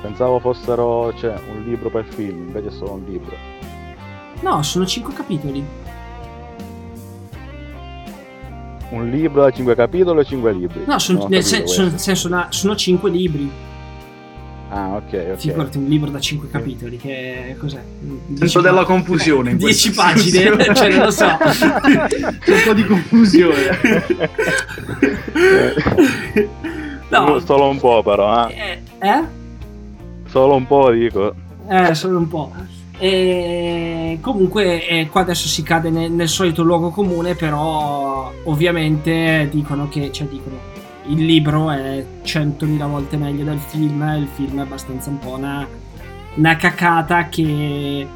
[0.00, 3.36] Pensavo fossero cioè, un libro per film, invece è solo un libro.
[4.40, 5.64] No, sono cinque capitoli.
[8.92, 10.84] Un libro da 5 capitoli o 5 libri?
[10.86, 13.50] No, ho nel, sen- sono- senso, na- sono cinque libri.
[14.68, 15.36] Ah, ok, ok.
[15.36, 17.82] Figurati un libro da 5 capitoli, che cos'è?
[18.34, 19.52] Senso della confusione.
[19.52, 21.24] in 10 questa pagine, cioè non lo so.
[21.40, 23.78] C'è un po' di confusione.
[27.08, 27.38] No.
[27.40, 28.54] Solo un po' però, eh.
[28.98, 29.08] Eh?
[29.08, 29.22] Eh?
[30.28, 31.34] Solo un po' dico.
[31.68, 32.52] Eh, solo un po'.
[33.04, 39.88] E comunque eh, qua adesso si cade nel, nel solito luogo comune, però ovviamente dicono
[39.88, 40.54] che, cioè dicono,
[41.06, 45.66] il libro è 100.000 volte meglio del film, il film è abbastanza un po' una,
[46.36, 48.06] una cacata che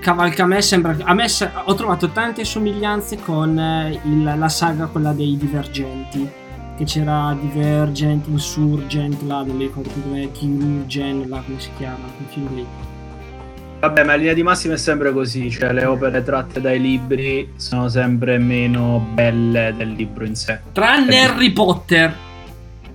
[0.00, 1.26] cavalca a me sembra a me
[1.66, 6.28] ho trovato tante somiglianze con eh, il- la saga quella dei divergenti
[6.76, 12.28] che c'era Divergent, Insurgent, là non mi ricordo come Chirurgen, là come si chiama, quel
[12.28, 12.66] film lì.
[13.84, 17.52] Vabbè, ma in linea di massima è sempre così, cioè le opere tratte dai libri
[17.56, 20.58] sono sempre meno belle del libro in sé.
[20.72, 22.14] Tranne Harry Potter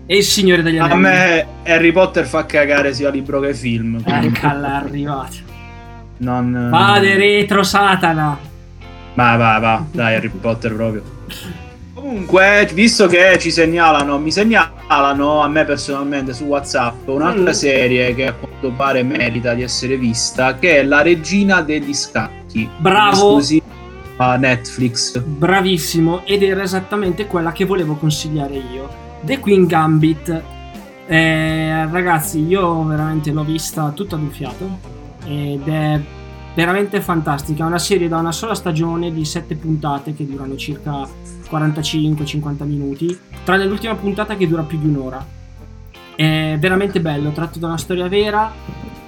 [0.08, 1.02] e il Signore degli A Anelli.
[1.02, 4.02] me Harry Potter fa cagare sia libro che film.
[4.02, 5.36] quindi Eccola arrivata.
[6.18, 6.70] Non...
[6.72, 8.36] Vade retro Satana.
[9.14, 11.04] Va, va, va, dai Harry Potter proprio.
[12.10, 17.54] Comunque, visto che ci segnalano, mi segnalano a me personalmente su WhatsApp un'altra Mm.
[17.54, 22.68] serie che a quanto pare merita di essere vista, che è La regina degli scacchi.
[22.78, 23.40] Bravo.
[24.18, 25.20] A Netflix.
[25.20, 28.90] Bravissimo, ed era esattamente quella che volevo consigliare io.
[29.22, 30.42] The Queen Gambit.
[31.06, 34.80] Eh, ragazzi, io veramente l'ho vista tutta ad un fiato
[35.28, 36.00] ed è
[36.60, 37.64] veramente fantastica.
[37.64, 41.08] È una serie da una sola stagione di 7 puntate che durano circa
[41.50, 45.26] 45-50 minuti, tranne l'ultima puntata che dura più di un'ora.
[46.16, 48.52] È veramente bello, tratto da una storia vera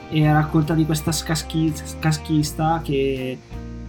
[0.10, 3.38] e racconta di questa scaschi- scaschista che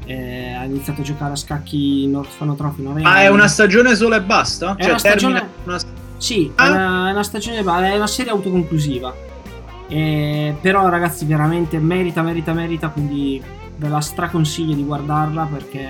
[0.07, 3.25] eh, ha iniziato a giocare a scacchi in orfanotrofi 9 Ma anni.
[3.25, 4.75] è una stagione sola e basta?
[4.75, 5.81] È Cioè, una stagione- termina una-
[6.17, 9.15] Sì, è, una, è una stagione, è una serie autoconclusiva.
[9.93, 13.43] Eh, però ragazzi, veramente merita, merita, merita, quindi
[13.77, 15.87] ve la straconsiglio di guardarla perché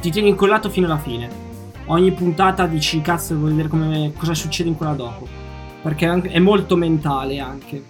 [0.00, 1.28] ti tieni incollato fino alla fine.
[1.86, 5.26] Ogni puntata dici cazzo, vuoi vedere come, cosa succede in quella dopo.
[5.80, 7.80] Perché è molto mentale anche.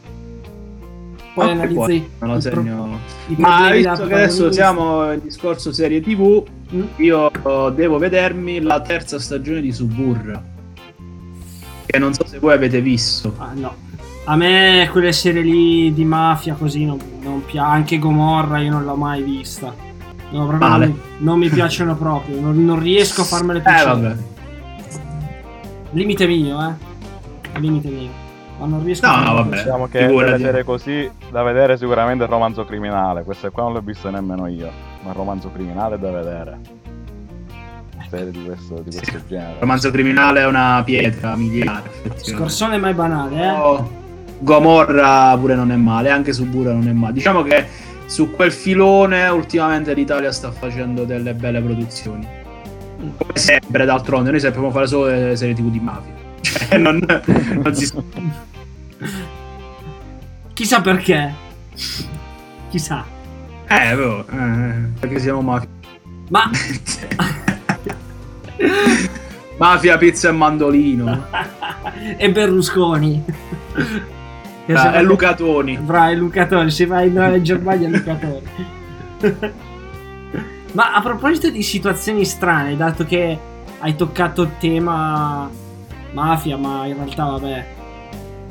[1.33, 2.99] Poi Ok, analizzi poi, i, me lo pro- segno.
[3.29, 6.83] i Ma visto che adesso siamo in discorso serie TV, Mm.
[6.97, 7.31] io
[7.75, 10.43] devo vedermi la terza stagione di Suburra.
[11.87, 13.35] Che non so se voi avete visto.
[13.39, 13.75] Ah, no.
[14.31, 17.67] A me quelle serie lì di mafia così non, non piace.
[17.71, 19.73] Anche Gomorra io non l'ho mai vista.
[20.31, 22.39] No, proprio non, non mi piacciono proprio.
[22.39, 23.91] Non, non riesco a farmele Eh, piacere.
[23.91, 24.17] vabbè.
[25.93, 27.59] Limite mio, eh.
[27.59, 28.11] Limite mio.
[28.59, 29.49] Ma non riesco No, a no, farmele vabbè.
[29.49, 29.65] piacere.
[29.65, 33.23] Diciamo che delle serie così da vedere sicuramente il romanzo criminale.
[33.25, 34.71] Queste qua non le ho viste nemmeno io.
[35.05, 36.59] Ma il romanzo criminale è da vedere.
[38.11, 39.53] Serie di questo, di questo genere.
[39.53, 41.91] Il romanzo criminale è una pietra miliare.
[42.17, 43.51] Scorsone mai banale, eh.
[43.51, 43.91] Oh,
[44.41, 47.13] Gomorra pure non è male, anche Suburra non è male.
[47.13, 47.67] Diciamo che
[48.07, 52.27] su quel filone ultimamente l'Italia sta facendo delle belle produzioni.
[53.17, 56.17] Come sempre, d'altronde, noi sappiamo fare solo le serie TV di mafia.
[56.69, 56.99] Cioè, non,
[57.63, 57.91] non si
[60.55, 61.35] Chissà perché.
[62.71, 63.05] Chissà.
[63.67, 65.69] Eh, boh, eh, perché siamo mafia.
[66.31, 66.51] Ma
[69.59, 71.27] Mafia, pizza e mandolino.
[72.17, 73.25] e Berlusconi.
[74.75, 75.77] Ah, se e vai- Lucatoni.
[75.79, 78.43] Bravo, è Lucatoni, si va in Germania è Lucatoni.
[80.73, 83.39] Ma a proposito di situazioni strane, dato che
[83.79, 85.49] hai toccato il tema
[86.13, 87.67] mafia, ma in realtà vabbè,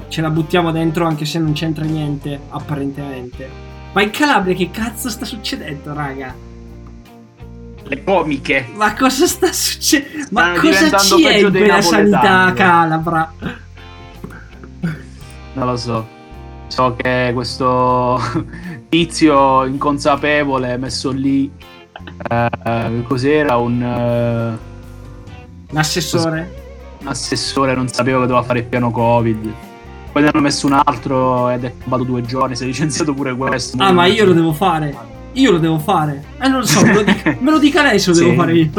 [0.08, 3.50] ce la buttiamo dentro anche se non c'entra niente, apparentemente.
[3.94, 6.34] Ma in Calabria che cazzo sta succedendo, raga?
[7.84, 8.68] Le comiche.
[8.74, 10.28] Ma cosa sta succedendo?
[10.32, 13.34] Ma Stanno cosa c'è in quella sanità calabra?
[15.58, 16.06] Non lo so.
[16.68, 18.20] So che questo
[18.90, 21.50] tizio inconsapevole messo lì.
[22.30, 23.56] eh, cos'era?
[23.58, 24.58] Un, eh,
[25.72, 26.66] L'assessore?
[27.02, 29.52] un assessore, non sapeva che doveva fare il piano Covid.
[30.12, 32.56] Poi ne hanno messo un altro ed è cambiato due giorni.
[32.56, 33.78] Si è licenziato pure questo.
[33.82, 34.96] Ah, ma io lo devo fare.
[35.34, 36.24] Io lo devo fare.
[36.40, 38.24] Eh, non lo so, me lo dica, me lo dica lei se lo Sì.
[38.26, 38.70] devo fare io.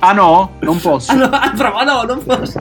[0.00, 0.52] Ah, no?
[0.60, 1.12] Non posso.
[1.12, 2.58] Allora, ah, bravo, no, non posso.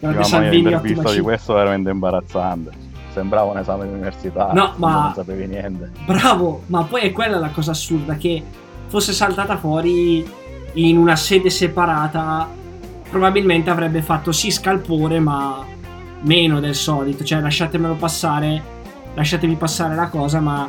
[0.00, 2.70] Mia, Salvini, l'intervista di questo è veramente imbarazzante.
[3.12, 4.52] Sembrava un esame di università.
[4.52, 5.90] No, ma- Non sapevi niente.
[6.06, 8.42] Bravo, ma poi è quella la cosa assurda che
[8.86, 10.24] fosse saltata fuori
[10.74, 12.48] in una sede separata,
[13.10, 15.64] probabilmente avrebbe fatto sì scalpore, ma
[16.22, 17.24] meno del solito.
[17.24, 18.62] Cioè, lasciatemelo passare,
[19.14, 20.68] lasciatemi passare la cosa, ma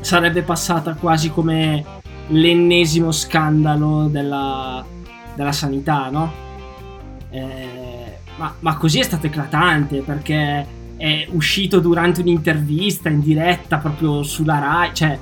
[0.00, 1.84] sarebbe passata quasi come
[2.28, 4.84] l'ennesimo scandalo della,
[5.34, 6.32] della sanità, no?
[7.30, 7.87] Eh,
[8.38, 10.66] ma, ma così è stato eclatante perché
[10.96, 15.18] è uscito durante un'intervista in diretta proprio sulla Rai, cioè,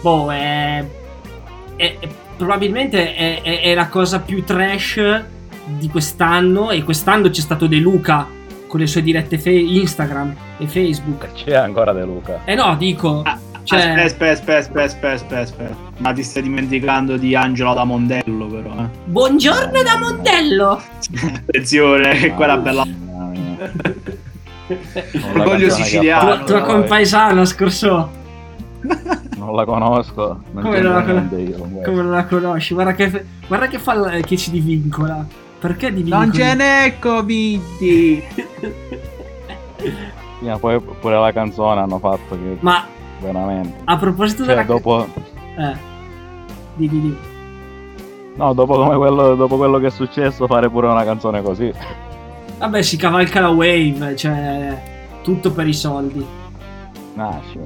[0.00, 0.84] boh, è,
[1.76, 5.22] è- è- probabilmente è, è- la cosa più trash
[5.66, 8.26] di quest'anno e quest'anno c'è stato De Luca
[8.66, 11.32] con le sue dirette fe- Instagram e Facebook.
[11.32, 12.40] C'è ancora De Luca.
[12.44, 13.22] Eh no, dico,
[13.64, 15.76] cioè, Aspetta, aspetta, aspetta, aspetta, aspetta, aspetta.
[15.98, 18.70] Ma ti stai dimenticando di Angela da Mondello, però.
[18.82, 18.88] Eh.
[19.06, 20.82] buongiorno da Mondello!
[21.48, 22.86] Attenzione, che quella bella.
[25.34, 26.30] Orgoglio siciliano.
[26.30, 28.22] ha Tua, tua fatto, compaesana scorso.
[29.36, 30.42] Non la conosco.
[30.52, 31.90] Non Come non la io con questo.
[31.90, 32.74] Come non la conosci?
[32.74, 35.24] Guarda che, guarda che fa la- che ci divincola.
[35.58, 36.24] Perché divincola?
[36.24, 37.60] Non ce n'è Covid.
[37.78, 38.22] Sì,
[40.40, 42.86] ma poi pure la canzone hanno fatto che Ma
[43.24, 43.74] veramente.
[43.84, 44.62] a proposito Cioè, della...
[44.66, 45.06] dopo,
[45.56, 45.92] Eh.
[46.74, 47.16] Di, di, di.
[48.36, 51.72] no, dopo, come quello, dopo quello che è successo, fare pure una canzone così.
[52.58, 54.92] Vabbè, si cavalca la wave, cioè...
[55.22, 56.24] Tutto per i soldi.
[57.14, 57.58] Nasci,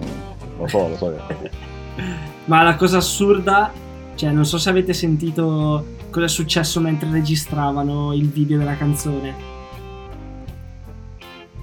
[0.58, 1.16] lo so, lo so.
[2.46, 3.72] Ma la cosa assurda,
[4.14, 9.56] cioè, non so se avete sentito cosa è successo mentre registravano il video della canzone.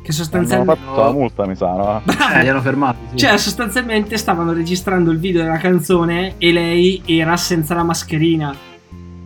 [0.05, 0.81] Che Hanno sostanzialmente.
[0.85, 2.01] fatto la multa, mi sa, no?
[2.35, 2.97] Eh, li hanno fermati.
[3.11, 3.17] sì.
[3.17, 8.55] Cioè, sostanzialmente stavano registrando il video della canzone e lei era senza la mascherina.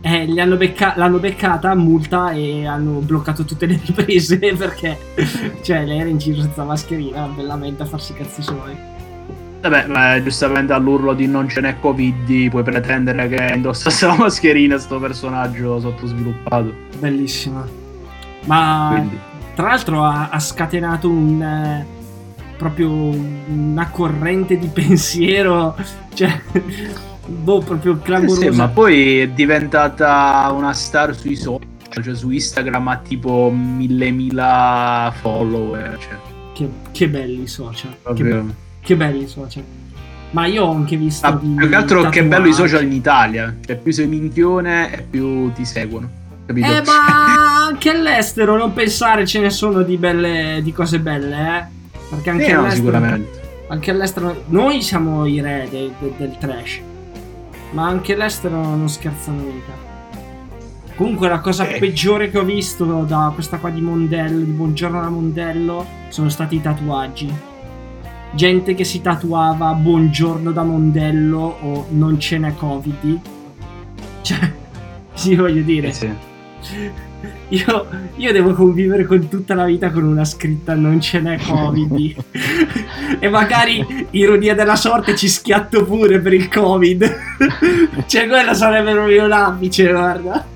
[0.00, 4.96] Eh, gli hanno becca- l'hanno beccata, multa e hanno bloccato tutte le riprese perché,
[5.62, 8.74] cioè, lei era in giro senza mascherina, bellamente a farsi i cazzi suoi.
[9.60, 14.78] Vabbè, ma giustamente all'urlo di non ce n'è Covid, puoi pretendere che indossasse la mascherina
[14.78, 16.72] sto personaggio sottosviluppato.
[16.98, 17.66] Bellissima.
[18.46, 19.18] Ma Quindi.
[19.54, 21.86] Tra l'altro ha, ha scatenato un, eh,
[22.56, 25.76] proprio una corrente di pensiero,
[26.14, 26.40] cioè,
[27.26, 28.50] boh, proprio Eh clamorosa.
[28.50, 31.68] sì, ma poi è diventata una star sui social,
[32.02, 35.98] cioè su Instagram ha tipo mille mila follower.
[35.98, 36.18] Cioè,
[36.54, 37.90] Che, che belli i social.
[37.90, 38.54] Che, proprio.
[38.80, 39.64] che belli i social.
[40.32, 43.56] Ma io ho anche visto di più che altro che bello i social in Italia.
[43.66, 46.08] Cioè, più sei minchione e più ti seguono.
[46.50, 46.66] Capito?
[46.66, 51.64] Eh, ma anche all'estero non pensare ce ne sono di belle di cose belle, eh?
[52.08, 53.40] Perché anche no, all'estero sicuramente.
[53.68, 56.80] Anche all'estero noi siamo i re de- de- del trash.
[57.70, 59.88] Ma anche all'estero non scherzano mica.
[60.96, 61.78] Comunque la cosa Eh.
[61.78, 66.56] peggiore che ho visto da questa qua di Mondello, di Buongiorno da Mondello, sono stati
[66.56, 67.32] i tatuaggi.
[68.32, 73.20] Gente che si tatuava Buongiorno da Mondello o non ce n'è Covid.
[74.22, 74.52] Cioè,
[75.14, 75.88] sì, voglio dire.
[75.88, 76.28] Eh sì.
[77.48, 77.86] Io,
[78.16, 82.24] io devo convivere con tutta la vita con una scritta non ce n'è Covid.
[83.18, 87.16] e magari, ironia della sorte, ci schiatto pure per il Covid.
[88.06, 90.46] cioè, quello sarebbe proprio un apice, guarda.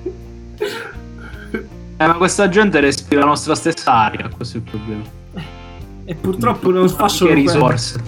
[1.97, 5.03] Eh, ma questa gente respira la nostra stessa aria, questo è il problema.
[6.05, 7.53] E purtroppo non fa solo che quello.
[7.53, 8.03] risorse.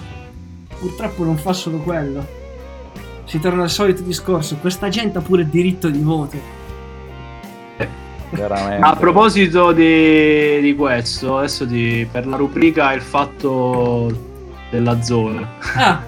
[0.79, 2.25] Purtroppo non fa solo quello.
[3.25, 4.55] Si torna al solito discorso.
[4.57, 6.56] Questa gente ha pure diritto di voto.
[8.29, 8.85] Veramente.
[8.85, 14.11] A proposito di, di questo, adesso ti, per la rubrica il fatto
[14.69, 15.47] della zona.
[15.75, 16.01] Ah,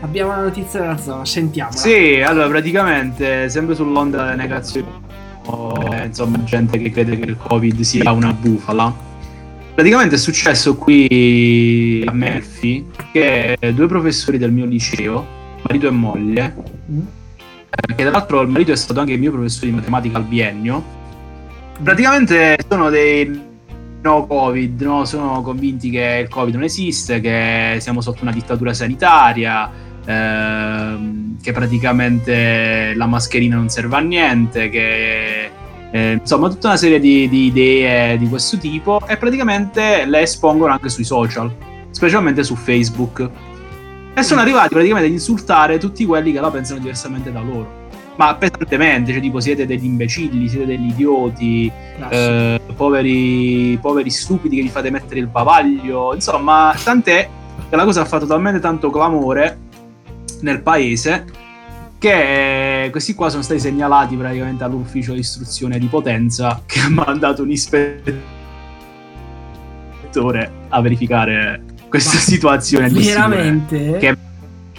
[0.00, 1.76] abbiamo la notizia della zona, sentiamola.
[1.76, 4.86] Sì, allora praticamente sempre sull'onda delle negazioni,
[5.92, 9.04] eh, insomma, gente che crede che il Covid sia una bufala.
[9.74, 15.26] Praticamente è successo qui a Melfi che due professori del mio liceo,
[15.62, 16.54] marito e moglie,
[16.90, 17.00] Mm.
[17.68, 20.22] eh, che tra l'altro il marito è stato anche il mio professore di matematica al
[20.22, 20.82] biennio,
[21.82, 23.44] praticamente sono dei
[24.02, 25.04] no Covid, no?
[25.04, 29.70] sono convinti che il Covid non esiste, che siamo sotto una dittatura sanitaria,
[30.04, 35.50] ehm, che praticamente la mascherina non serve a niente, che
[35.90, 40.72] eh, insomma tutta una serie di, di idee di questo tipo e praticamente le espongono
[40.72, 41.54] anche sui social,
[41.90, 43.28] specialmente su Facebook.
[44.14, 47.85] E sono arrivati praticamente ad insultare tutti quelli che la pensano diversamente da loro.
[48.16, 51.70] Ma pesantemente, cioè tipo siete degli imbecilli, siete degli idioti,
[52.10, 56.14] eh, poveri, poveri stupidi che vi fate mettere il bavaglio.
[56.14, 57.28] Insomma, tant'è
[57.68, 59.58] che la cosa ha fatto talmente tanto clamore
[60.40, 61.24] nel paese
[61.98, 67.42] che questi qua sono stati segnalati praticamente all'ufficio di istruzione di Potenza che ha mandato
[67.42, 68.24] un ispettore
[70.68, 72.88] a verificare questa Ma situazione.
[72.90, 73.96] veramente?
[73.98, 74.16] Che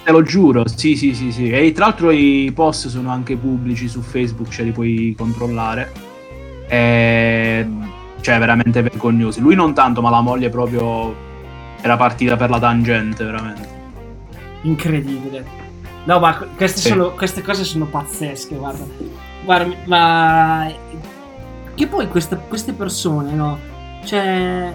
[0.07, 1.49] te lo giuro, sì, sì, sì, sì.
[1.49, 5.91] E tra l'altro i post sono anche pubblici su Facebook, ce li puoi controllare.
[6.69, 7.67] E...
[8.21, 9.41] Cioè, veramente vergognosi.
[9.41, 11.13] Lui non tanto, ma la moglie proprio
[11.81, 13.67] era partita per la tangente, veramente.
[14.61, 15.45] Incredibile.
[16.05, 16.87] No, ma queste, Sì.
[16.87, 18.85] sono, queste cose sono pazzesche, guarda.
[19.43, 20.71] Guarda, ma...
[21.75, 23.59] Che poi queste, queste persone, no?
[24.05, 24.73] Cioè,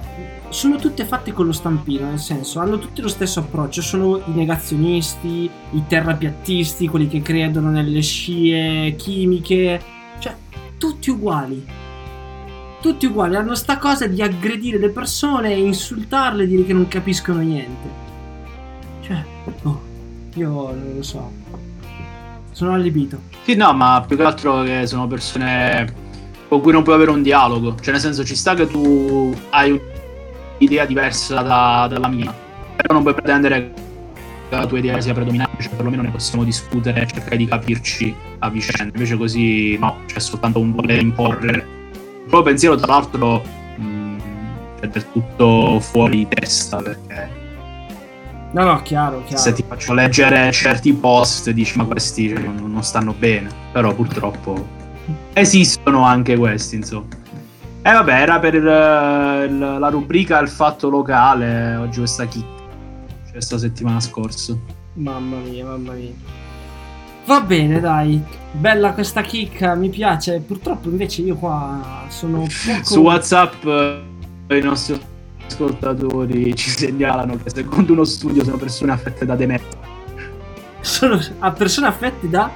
[0.53, 3.81] sono tutte fatte con lo stampino, nel senso, hanno tutti lo stesso approccio.
[3.81, 9.81] Sono i negazionisti, i terrapiattisti, quelli che credono nelle scie chimiche.
[10.19, 10.35] Cioè,
[10.77, 11.67] tutti uguali.
[12.83, 13.37] Tutti uguali.
[13.37, 17.89] Hanno sta cosa di aggredire le persone, insultarle dire che non capiscono niente.
[19.01, 19.25] Cioè,
[19.63, 19.83] oh,
[20.35, 21.33] io non lo so.
[22.51, 23.19] Sono allibito.
[23.43, 26.01] Sì, no, ma più che altro che sono persone
[26.47, 27.75] con cui non puoi avere un dialogo.
[27.81, 29.81] Cioè, nel senso, ci sta che tu hai
[30.63, 32.33] un'idea diversa da- dalla mia,
[32.77, 33.73] però non puoi pretendere
[34.49, 38.15] che la tua idea sia predominante, cioè perlomeno ne possiamo discutere e cercare di capirci
[38.39, 38.93] a vicenda.
[38.95, 41.51] Invece così no, c'è soltanto un voler imporre.
[42.25, 43.43] Il tuo pensiero, tra l'altro,
[43.77, 44.17] mh,
[44.81, 47.41] è del tutto fuori di testa, perché
[48.53, 49.43] No, no, chiaro, chiaro.
[49.43, 54.63] se ti faccio leggere certi post dici ma questi non, non stanno bene però purtroppo
[55.33, 57.07] esistono anche questi insomma
[57.85, 62.47] e vabbè era per il- il- la rubrica il fatto locale oggi questa chicca
[63.25, 64.57] cioè questa settimana scorsa
[64.95, 66.11] Mamma mia, mamma mia.
[67.25, 68.21] Va bene, dai.
[68.51, 70.41] Bella questa chicca, mi piace.
[70.41, 72.85] Purtroppo invece io qua sono poco...
[72.85, 74.03] su whatsapp eh,
[74.59, 75.01] i nostri
[75.47, 79.79] ascoltatori ci segnalano che secondo uno studio sono persone affette da demenza
[80.83, 82.51] Sono a persone affette da...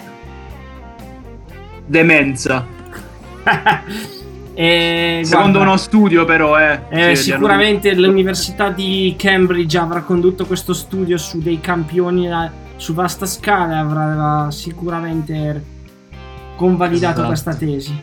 [1.87, 2.67] demenza
[4.59, 10.73] E, secondo guarda, uno studio però eh, eh, sicuramente l'università di Cambridge avrà condotto questo
[10.73, 15.63] studio su dei campioni eh, su vasta scala e avrà sicuramente
[16.57, 17.27] convalidato Esatto.
[17.27, 18.03] questa tesi.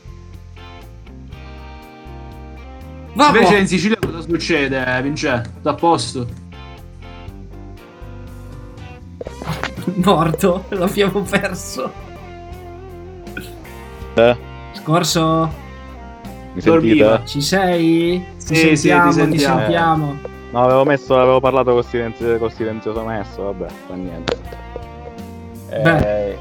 [3.15, 3.37] Vabbè.
[3.37, 5.41] Invece in Sicilia cosa succede, Vince?
[5.55, 6.27] Tutto a posto?
[10.05, 11.91] Morto, l'abbiamo perso.
[14.13, 14.37] Eh,
[14.73, 15.51] Scorso,
[16.53, 17.07] mi Dormiva.
[17.17, 17.27] sentite?
[17.29, 18.25] ci sei?
[18.37, 19.59] Ti Sì, sì, ti sentiamo, ti sentiamo.
[19.59, 20.17] sentiamo.
[20.51, 24.37] No, avevo messo, avevo parlato col silenzio, col silenzioso messo, vabbè, fa niente.
[25.69, 26.37] Eh,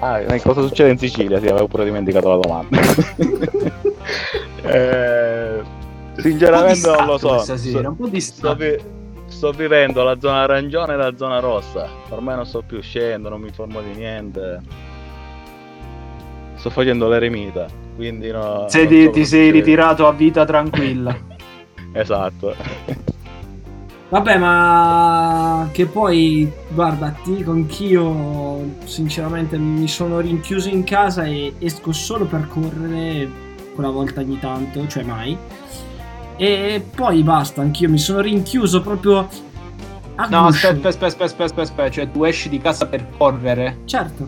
[0.00, 1.40] ah, cosa succede in Sicilia?
[1.40, 2.78] Sì, avevo pure dimenticato la domanda.
[4.64, 5.62] eh,
[6.18, 7.28] sinceramente non lo so.
[7.36, 8.76] Questa sera, Sto- un po' di sto, vi-
[9.28, 11.88] sto vivendo la zona arancione e la zona rossa.
[12.10, 14.60] Ormai non sto più uscendo, non mi informo di niente.
[16.56, 18.66] Sto facendo l'eremita, quindi no.
[18.68, 21.16] Se ti, so ti sei ritirato a vita tranquilla.
[21.92, 22.54] Esatto.
[24.10, 31.54] Vabbè, ma che poi, guarda, ti dico anch'io, sinceramente, mi sono rinchiuso in casa e
[31.58, 33.28] esco solo per correre
[33.74, 35.36] quella volta ogni tanto, cioè mai.
[36.36, 39.28] E poi basta, anch'io mi sono rinchiuso proprio
[40.16, 41.90] a No, aspetta, aspetta, aspetta, aspetta, aspetta.
[41.90, 43.78] Cioè, tu esci di casa per correre?
[43.84, 44.26] Certo,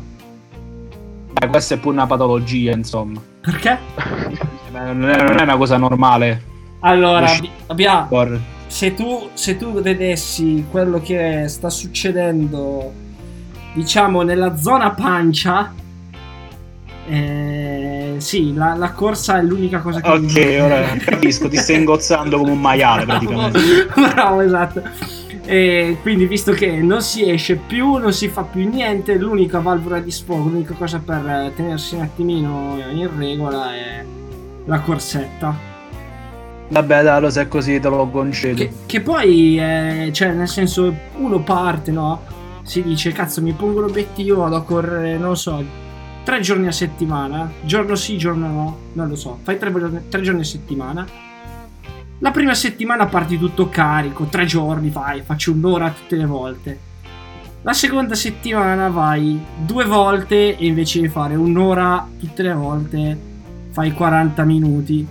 [1.33, 3.21] Beh, questa è pure una patologia, insomma.
[3.43, 3.79] Perché?
[4.71, 6.43] Non è, non è una cosa normale.
[6.81, 7.27] Allora,
[7.67, 8.07] abbiamo...
[8.69, 12.93] se tu, se tu vedessi quello che sta succedendo,
[13.75, 15.75] diciamo, nella zona pancia,
[17.09, 21.77] eh, sì, la, la corsa è l'unica cosa che mi- Ok, ora capisco, ti stai
[21.77, 23.59] ingozzando come un maiale praticamente.
[23.95, 24.83] Bravo, esatto.
[25.45, 29.99] E quindi, visto che non si esce più, non si fa più niente, l'unica valvola
[29.99, 34.05] di sfogo, l'unica cosa per eh, tenersi un attimino in regola è
[34.67, 35.71] la corsetta.
[36.69, 38.57] Vabbè, dai, lo se è così te lo concedo.
[38.57, 42.23] Che, che poi, eh, cioè, nel senso, uno parte, no?
[42.63, 45.63] Si dice, cazzo, mi pongo l'obiettivo, vado a correre, non so,
[46.23, 47.51] tre giorni a settimana.
[47.63, 49.39] Giorno sì, giorno no, non lo so.
[49.43, 49.73] Fai tre,
[50.09, 51.07] tre giorni a settimana.
[52.23, 56.79] La prima settimana parti tutto carico, tre giorni vai, faccio un'ora tutte le volte.
[57.63, 63.19] La seconda settimana vai due volte e invece di fare un'ora tutte le volte
[63.73, 65.05] fai 40 minuti.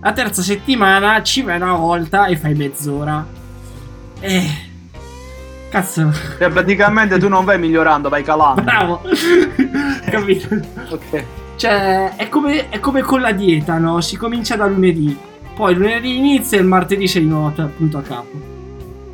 [0.00, 3.26] La terza settimana ci vai una volta e fai mezz'ora.
[4.20, 4.48] Eh.
[5.68, 6.12] Cazzo.
[6.38, 8.62] Cioè, praticamente tu non vai migliorando, vai calando.
[8.62, 9.00] Bravo.
[10.08, 10.60] Capito?
[10.90, 11.24] Ok.
[11.56, 14.00] Cioè, è come, è come con la dieta, no?
[14.00, 15.32] Si comincia da lunedì.
[15.54, 18.30] Poi lunedì inizia e il martedì sei di nuovo a punto a capo.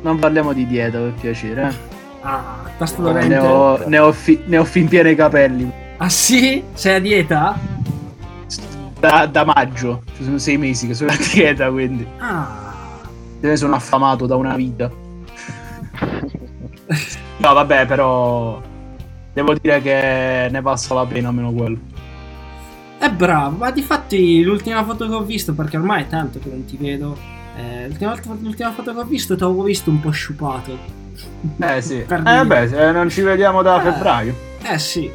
[0.01, 1.89] Non parliamo di dieta per piacere, eh.
[2.21, 3.37] Ah, tasto Ne dolente.
[3.37, 5.71] ho, ne, ho fi- ne ho fin piene i capelli.
[5.97, 6.63] Ah sì?
[6.73, 7.57] Sei a dieta?
[8.99, 10.03] Da, da maggio.
[10.15, 12.05] Ci sono sei mesi che sono a dieta, quindi.
[12.17, 12.69] Ah.
[13.39, 14.89] Ne sono affamato da una vita.
[17.37, 18.61] No, vabbè, però.
[19.33, 21.77] Devo dire che ne passa la pena almeno quello.
[23.01, 26.49] È bravo, ma di fatti l'ultima foto che ho visto, perché ormai è tanto che
[26.49, 27.17] non ti vedo.
[27.57, 30.77] eh, l'ultima, l'ultima foto che ho visto ti avevo visto un po' sciupato.
[31.59, 32.03] Eh sì.
[32.07, 33.91] Per Eh beh, se non ci vediamo da Eh.
[33.91, 34.35] febbraio.
[34.61, 35.09] Eh sì.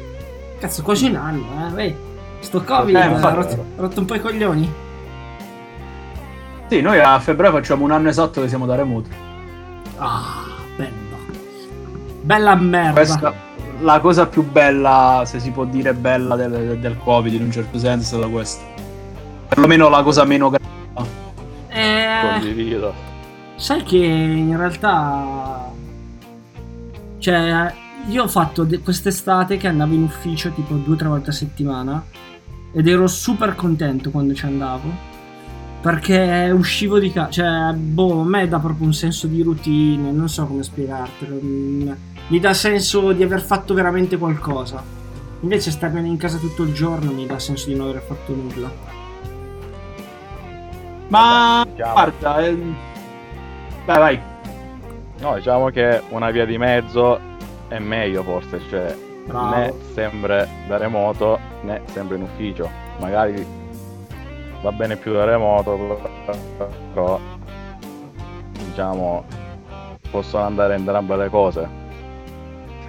[0.59, 1.71] Cazzo, quasi un anno, eh.
[1.71, 1.95] Vedi,
[2.41, 3.35] sto covid Eh, ha infatti.
[3.35, 4.73] rotto, rotto un po' i coglioni.
[6.67, 9.09] Sì, noi a febbraio facciamo un anno esatto che siamo da remoto.
[9.97, 10.43] Ah,
[10.75, 10.91] bella.
[12.21, 12.91] Bella merda.
[12.91, 13.33] Questa,
[13.81, 17.77] la cosa più bella, se si può dire bella del, del Covid in un certo
[17.77, 18.63] senso, è stata questa.
[19.47, 20.65] Perlomeno la cosa meno grave.
[21.69, 22.93] Eh, Condivido.
[23.55, 25.71] sai che in realtà...
[27.19, 27.73] Cioè,
[28.07, 31.33] io ho fatto de- quest'estate che andavo in ufficio tipo due o tre volte a
[31.33, 32.03] settimana
[32.71, 35.15] ed ero super contento quando ci andavo.
[35.81, 40.27] Perché uscivo di casa, cioè, boh, a me dà proprio un senso di routine, non
[40.27, 41.39] so come spiegartelo.
[42.27, 44.83] Mi dà senso di aver fatto veramente qualcosa.
[45.41, 48.69] Invece starmene in casa tutto il giorno mi dà senso di non aver fatto nulla.
[51.07, 51.93] Ma Diciamo.
[51.93, 52.75] guarda, ehm,
[53.85, 54.21] vai, vai.
[55.19, 57.19] No, diciamo che una via di mezzo
[57.69, 59.55] è meglio forse, cioè Bravo.
[59.55, 62.69] né sempre da remoto né sempre in ufficio.
[62.99, 63.45] Magari
[64.61, 66.01] va bene più da remoto,
[66.93, 67.19] però
[68.65, 69.23] diciamo
[70.11, 71.85] possono andare entrambe le cose.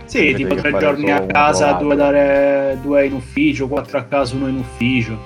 [0.08, 4.34] Sì, Invece tipo tre giorni a casa, due, dare, due in ufficio, quattro a casa,
[4.36, 5.18] uno in ufficio.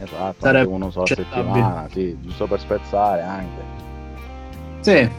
[0.00, 3.62] Esatto, Sarebbe uno solo a settimana, sì, giusto per spezzare anche.
[4.80, 5.10] Sì.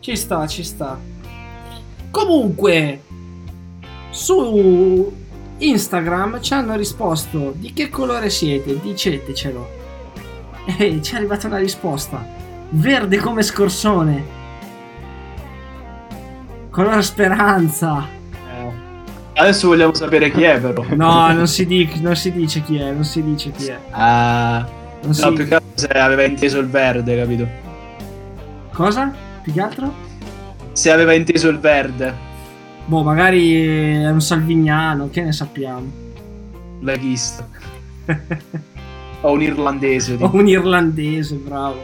[0.00, 0.98] Ci sta, ci sta.
[2.10, 3.00] Comunque,
[4.10, 5.12] su
[5.56, 9.76] Instagram ci hanno risposto di che colore siete, dicetecelo.
[10.76, 12.22] E ci è arrivata una risposta.
[12.70, 14.37] Verde come scorsone.
[16.78, 18.06] Colore speranza.
[19.34, 20.84] Adesso vogliamo sapere chi è, però.
[20.94, 23.76] No, non si, dic- non si dice chi è, non si dice chi è.
[23.90, 24.64] Ah,
[25.02, 27.48] Non si- no, più che altro se aveva inteso il verde, capito?
[28.72, 29.12] Cosa?
[29.42, 29.92] Più che altro?
[30.70, 32.14] se aveva inteso il verde,
[32.86, 35.90] Boh, magari è un salviniano, che ne sappiamo.
[36.82, 37.48] leghista.
[39.22, 40.12] o un irlandese.
[40.12, 40.36] O tipo.
[40.36, 41.80] un irlandese, bravo.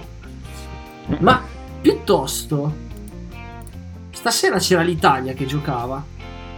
[1.19, 1.43] Ma
[1.81, 2.73] piuttosto,
[4.25, 6.03] stasera c'era l'Italia che giocava.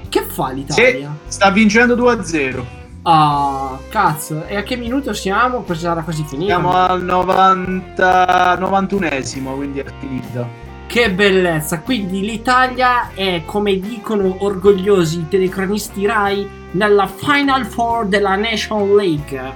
[0.09, 1.17] Che fa Sì, l'Italia?
[1.27, 2.63] sta vincendo 2-0.
[3.03, 4.45] Ah, cazzo.
[4.47, 5.65] E a che minuto siamo?
[5.69, 6.55] Era quasi finita?
[6.55, 8.59] Siamo al 90...
[8.61, 10.47] 91esimo, quindi è finita.
[10.87, 11.81] Che bellezza!
[11.81, 19.53] Quindi l'Italia è, come dicono orgogliosi i telecronisti Rai, nella Final Four della Nation League.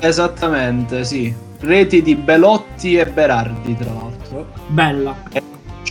[0.00, 1.34] Esattamente, sì.
[1.60, 4.46] Reti di Belotti e Berardi, tra l'altro.
[4.68, 5.14] Bella.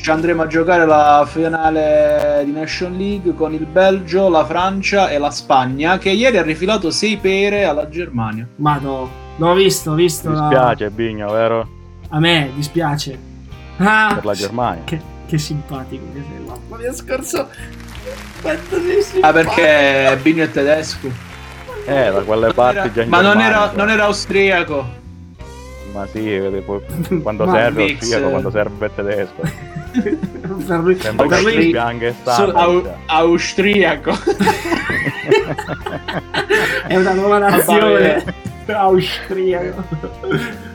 [0.02, 5.18] Ci andremo a giocare la finale di Nation League con il Belgio, la Francia e
[5.18, 8.48] la Spagna, che ieri ha rifilato 6 pere alla Germania.
[8.58, 10.30] Madò, l'ho visto, ho visto.
[10.30, 11.68] Mi la- dispiace, Bigno, vero?
[12.10, 13.20] A me dispiace.
[13.78, 14.84] Ah, Per la Germania.
[14.86, 16.46] che, che simpatico che sei.
[16.46, 17.48] Mamma mia, scorso.
[19.22, 21.10] Ah, perché Bigno è tedesco.
[21.86, 24.97] Eh, da quelle parti già in Ma non era, non era austriaco.
[25.94, 26.30] Ma sì,
[27.24, 28.30] quando Ma serve mix, austriaco, eh.
[28.30, 29.42] quando serve tedesco.
[30.68, 34.12] per lui, Sembra per che lui- e So- standard, au- austriaco.
[36.88, 38.24] è una nuova nazione.
[38.68, 39.84] Austriaco.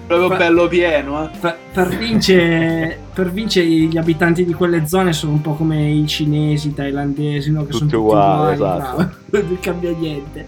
[0.06, 1.28] Proprio Fa- bello pieno, eh.
[1.38, 6.06] Per, per Vince, per Vince gli abitanti di quelle zone sono un po' come i
[6.06, 7.64] cinesi, i thailandesi, no?
[7.64, 8.96] che Tutti sono tutti uguali, uguali, esatto.
[9.30, 9.46] bravo.
[9.48, 10.46] non cambia niente.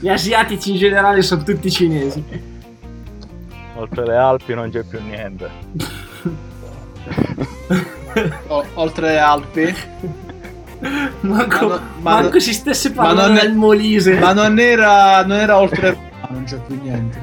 [0.00, 2.22] Gli asiatici in generale sono tutti cinesi.
[3.80, 5.48] Oltre le Alpi non c'è più niente.
[8.48, 9.74] O- oltre le Alpi.
[11.20, 14.18] Manco, Ma no- ma manco no- si stesse ma parlando non è- del Molise.
[14.18, 15.96] Ma non era, non era oltre
[16.28, 17.18] non c'è più niente.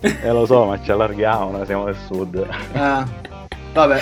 [0.00, 2.46] Eh lo so, ma ci allarghiamo, noi siamo del sud.
[2.74, 3.04] Ah,
[3.72, 4.00] vabbè.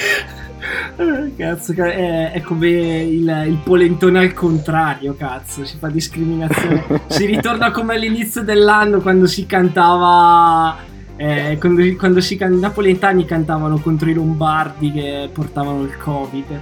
[1.37, 6.85] Cazzo, ca- è, è come il, il polentone al contrario, cazzo, si fa discriminazione.
[7.09, 10.77] si ritorna come all'inizio dell'anno quando si cantava.
[11.23, 16.61] Eh, quando, quando si i napoletani cantavano contro i lombardi che portavano il covid.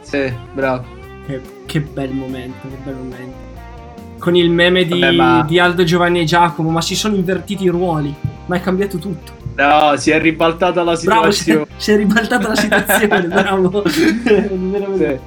[0.00, 0.84] Sì, bravo.
[1.26, 3.36] Che, che bel momento, che bel momento.
[4.18, 7.64] Con il meme di, Vabbè, ma- di Aldo Giovanni e Giacomo, ma si sono invertiti
[7.64, 8.14] i ruoli,
[8.46, 9.32] ma è cambiato tutto.
[9.54, 11.66] No, si è ribaltata la Bravo, si è, situazione.
[11.76, 13.86] si è ribaltata la situazione, bravo.
[13.86, 15.18] Sì.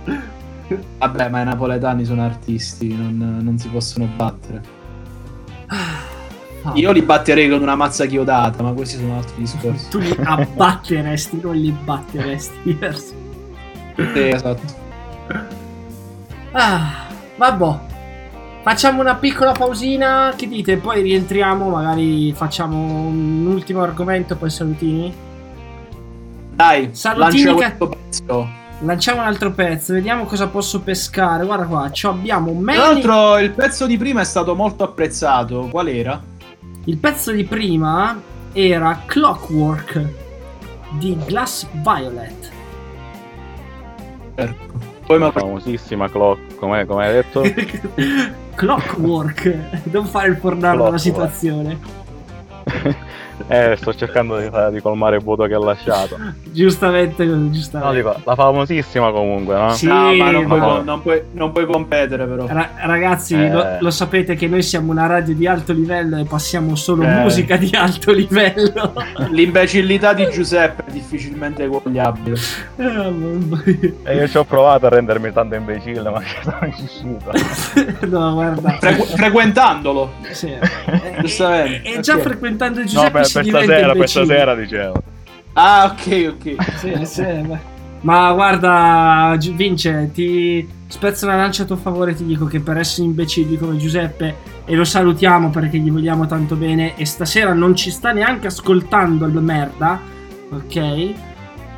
[0.97, 4.61] Vabbè, ma i napoletani sono artisti, non, non si possono battere.
[6.63, 9.89] Ah, Io li batterei con una mazza chiodata, ma questi sono altri discorsi.
[9.89, 12.57] Tu li abbatteresti, non li batteresti.
[12.63, 13.13] diverso.
[13.95, 14.61] Sì, esatto.
[16.51, 17.91] Ah, vabbè.
[18.63, 20.77] Facciamo una piccola pausina, che dite?
[20.77, 25.13] Poi rientriamo, magari facciamo un ultimo argomento, poi salutini.
[26.53, 28.47] Dai, Salutini lancia che- pezzo.
[28.79, 31.45] Lanciamo un altro pezzo, vediamo cosa posso pescare.
[31.45, 32.77] Guarda qua, ci abbiamo Tra Manny.
[32.77, 35.67] l'altro, il pezzo di prima è stato molto apprezzato.
[35.71, 36.21] Qual era?
[36.85, 38.21] Il pezzo di prima
[38.51, 40.05] era Clockwork
[40.91, 42.51] di Glass Violet.
[45.05, 47.41] Poi mi ha Famosissima clock, come, come hai detto?
[48.55, 51.79] Clockwork, non fare il pornaro della situazione.
[53.47, 56.17] eh, sto cercando di, di colmare il vuoto che ha lasciato.
[56.51, 57.95] Giustamente, No, giustamente.
[57.97, 59.71] dico, la famosissima comunque, no?
[59.73, 62.45] Sì, No, ma non puoi, ma- non puoi- non puoi competere, però.
[62.47, 63.49] Ra- ragazzi, Eh.
[63.51, 67.07] lo, lo sapete che noi siamo una radio di alto livello e passiamo solo Eh.
[67.07, 68.93] musica di alto livello.
[69.31, 72.37] L'imbecillità di Giuseppe è difficilmente eguagliabile.
[72.77, 73.93] Eh.
[74.03, 78.07] E io ci ho provato a rendermi tanto imbecille, ma ci sono riuscito.
[78.07, 78.77] no, guarda.
[78.79, 80.11] Frequ- frequentandolo.
[80.31, 80.53] Sì.
[81.21, 81.81] Giustamente.
[81.83, 82.21] E già ok.
[82.21, 85.03] frequentando No, Giuseppe per, si diventa stasera, per stasera dicevo.
[85.53, 86.55] Ah, ok, ok.
[86.77, 87.25] Sì, sì.
[88.01, 93.07] Ma guarda, Vince, ti spezzo una lancia a tuo favore, ti dico che per essere
[93.07, 97.91] imbecilli come Giuseppe, e lo salutiamo perché gli vogliamo tanto bene, e stasera non ci
[97.91, 99.99] sta neanche ascoltando il merda,
[100.51, 100.75] ok?
[100.75, 101.13] Eh,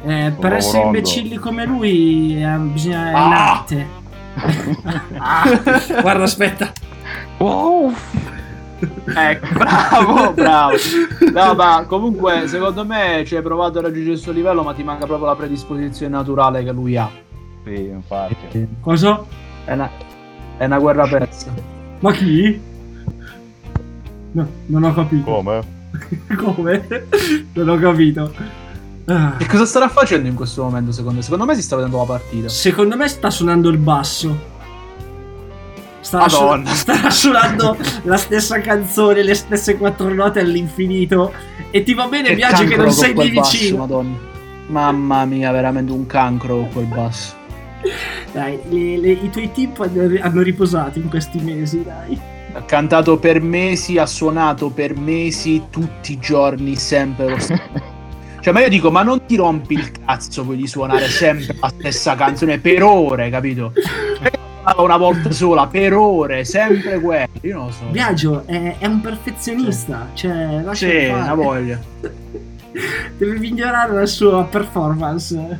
[0.03, 0.55] per Lavorando.
[0.55, 3.25] essere imbecilli come lui eh, bisogna è Ah!
[3.25, 3.87] un'arte.
[5.17, 5.43] Ah,
[6.01, 6.71] guarda, aspetta.
[8.77, 10.75] Ecco, bravo, bravo.
[11.33, 14.83] No, ma comunque, secondo me ci hai provato a raggiungere il suo livello, ma ti
[14.83, 17.09] manca proprio la predisposizione naturale che lui ha.
[17.63, 18.67] Sì, infatti.
[18.81, 19.23] Cosa?
[19.63, 19.89] È una,
[20.57, 21.53] è una guerra persa.
[21.99, 22.59] Ma chi?
[24.31, 25.31] No, non ho capito.
[25.31, 25.61] Come?
[26.35, 26.87] Come?
[27.53, 28.33] non ho capito.
[29.05, 29.35] Ah.
[29.37, 31.23] E cosa starà facendo in questo momento, secondo me?
[31.23, 32.49] Secondo me si sta vedendo la partita.
[32.49, 34.53] Secondo me sta suonando il basso.
[36.05, 36.69] Starà, su- Madonna.
[36.73, 41.33] starà suonando la stessa canzone, le stesse quattro note all'infinito.
[41.71, 43.77] E ti va bene, Biagio, che non sei basso, vicino.
[43.77, 44.15] Madonna.
[44.67, 47.33] Mamma mia, veramente un cancro con quel basso.
[48.31, 52.19] Dai, le- le- i tuoi tip hanno, hanno riposato in questi mesi, dai.
[52.53, 57.93] Ha cantato per mesi, ha suonato per mesi, tutti i giorni, sempre lo stesso.
[58.45, 61.67] Cioè, ma io dico, ma non ti rompi il cazzo poi di suonare sempre la
[61.75, 63.73] stessa canzone per ore, capito?
[64.73, 67.27] Cioè, Una volta sola, per ore, sempre quello.
[67.41, 67.85] Io non lo so.
[67.91, 71.11] Biagio è, è un perfezionista, cioè lascia Sì, fare.
[71.11, 71.79] una voglia.
[73.17, 75.59] Deve migliorare la sua performance.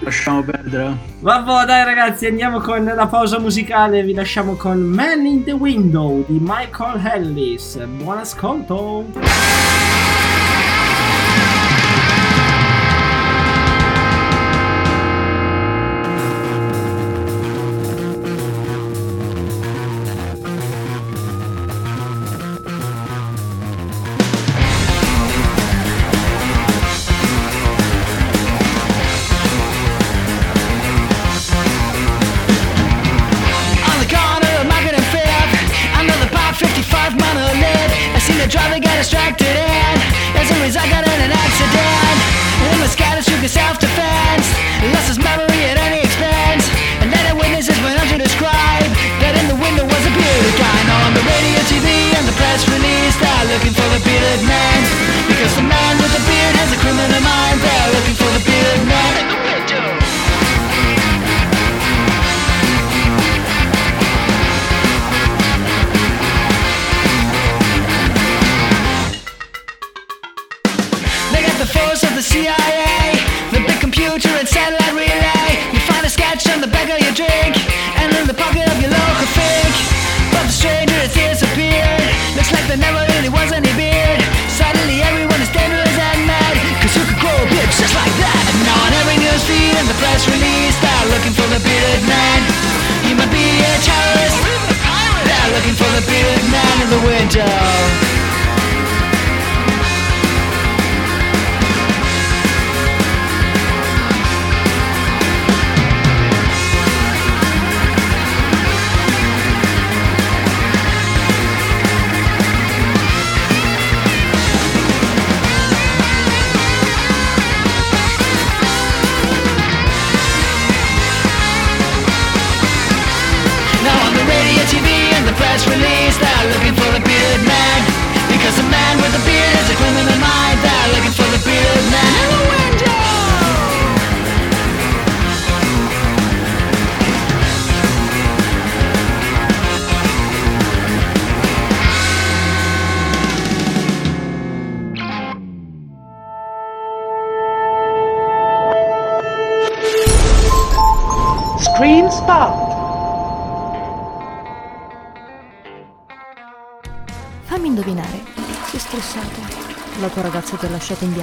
[0.00, 0.94] Lasciamo perdere.
[1.20, 4.02] Vabbè, dai ragazzi, andiamo con la pausa musicale.
[4.02, 7.78] Vi lasciamo con Man in the Window di Michael Ellis.
[7.84, 9.04] Buon ascolto.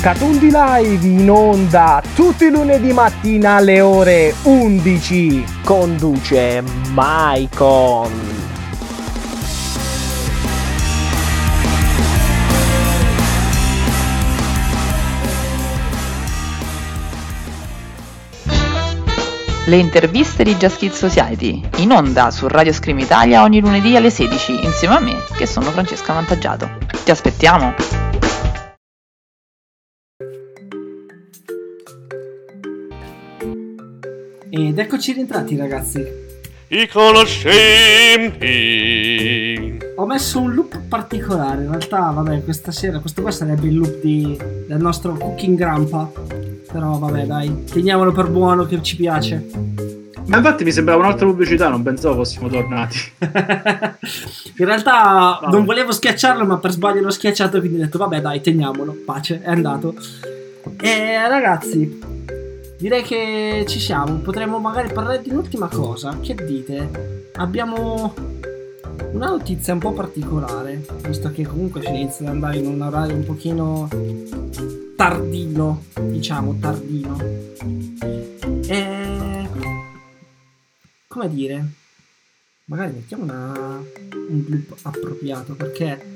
[0.00, 5.44] Catundi Live in onda tutti i lunedì mattina alle ore 11.
[5.64, 8.10] Conduce Maicon.
[19.66, 24.10] Le interviste di Just Kids Society, in onda su Radio Scream Italia ogni lunedì alle
[24.10, 26.70] 16, insieme a me, che sono Francesca Vantaggiato.
[27.04, 27.97] Ti aspettiamo!
[34.50, 36.02] Ed eccoci rientrati ragazzi.
[36.68, 37.46] I conoscenti.
[39.96, 44.00] Ho messo un loop particolare, in realtà vabbè questa sera, questo qua sarebbe il loop
[44.00, 46.10] di- del nostro Cooking Grandpa.
[46.70, 49.48] Però vabbè dai, teniamolo per buono che ci piace.
[50.26, 52.98] Ma infatti mi sembrava un'altra pubblicità, non pensavo fossimo tornati.
[54.58, 58.40] In realtà non volevo schiacciarlo, ma per sbaglio l'ho schiacciato, quindi ho detto vabbè dai,
[58.42, 59.94] teniamolo, pace, è andato.
[60.80, 61.98] E ragazzi,
[62.78, 67.30] direi che ci siamo, potremmo magari parlare di un'ultima cosa, che dite?
[67.34, 68.14] Abbiamo
[69.12, 73.16] una notizia un po' particolare, visto che comunque si inizia ad andare in un orario
[73.16, 73.88] un pochino
[74.96, 77.16] tardino, diciamo tardino.
[78.66, 79.48] E
[81.08, 81.64] come dire,
[82.66, 86.12] magari mettiamo una, un loop appropriato perché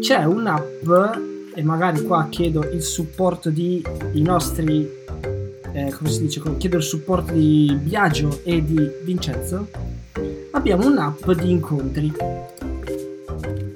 [0.00, 0.88] c'è un'app
[1.54, 4.88] e magari qua chiedo il supporto di i nostri
[5.72, 9.68] eh, come si dice chiedo il supporto di Biagio e di Vincenzo
[10.52, 12.12] abbiamo un'app di incontri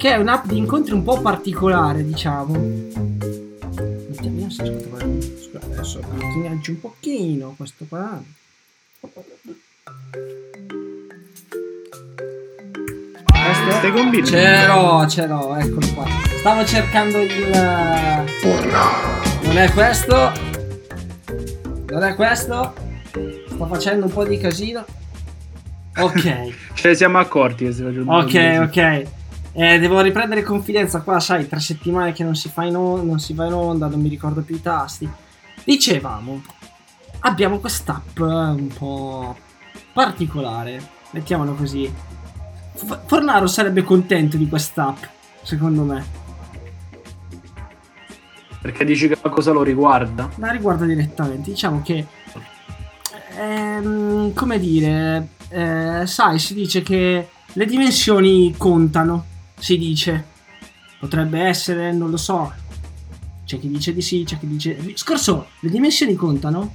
[0.05, 2.53] che è un'app di incontri un po' particolare diciamo.
[2.53, 8.23] Mettiamo se riesco a trovare scusa, adesso macchinaggi un pochino questo qua.
[9.01, 9.25] Questo
[13.71, 14.27] Stai combinando?
[14.27, 16.05] ce l'ho ce l'ho eccolo qua.
[16.39, 17.49] Stavo cercando il
[19.43, 20.54] non è questo
[22.03, 22.75] è questo
[23.49, 24.85] sto facendo un po' di casino
[25.97, 29.07] ok Cioè, siamo accorti Ok, ok.
[29.57, 33.21] Eh, devo riprendere confidenza qua, sai, tre settimane che non si, fa in on- non
[33.21, 35.09] si va in onda, non mi ricordo più i tasti.
[35.63, 36.43] Dicevamo,
[37.21, 39.37] abbiamo quest'app eh, un po'
[39.93, 40.83] particolare,
[41.13, 41.91] mettiamolo così.
[42.75, 45.05] F- Fornaro sarebbe contento di quest'app,
[45.43, 46.05] secondo me.
[48.65, 50.31] Perché dici che cosa lo riguarda?
[50.37, 52.07] La riguarda direttamente, diciamo che...
[53.37, 59.27] ehm, come dire, eh, sai, si dice che le dimensioni contano,
[59.59, 60.25] si dice.
[60.99, 62.51] Potrebbe essere, non lo so.
[63.45, 64.79] C'è chi dice di sì, c'è chi dice...
[64.95, 66.73] Scorso, le dimensioni contano?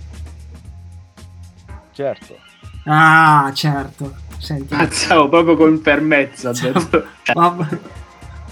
[1.91, 2.37] Certo.
[2.85, 4.15] Ah, certo.
[4.37, 4.75] Senti.
[4.75, 6.49] Pensavo proprio con fermezza.
[6.49, 7.05] Ho detto.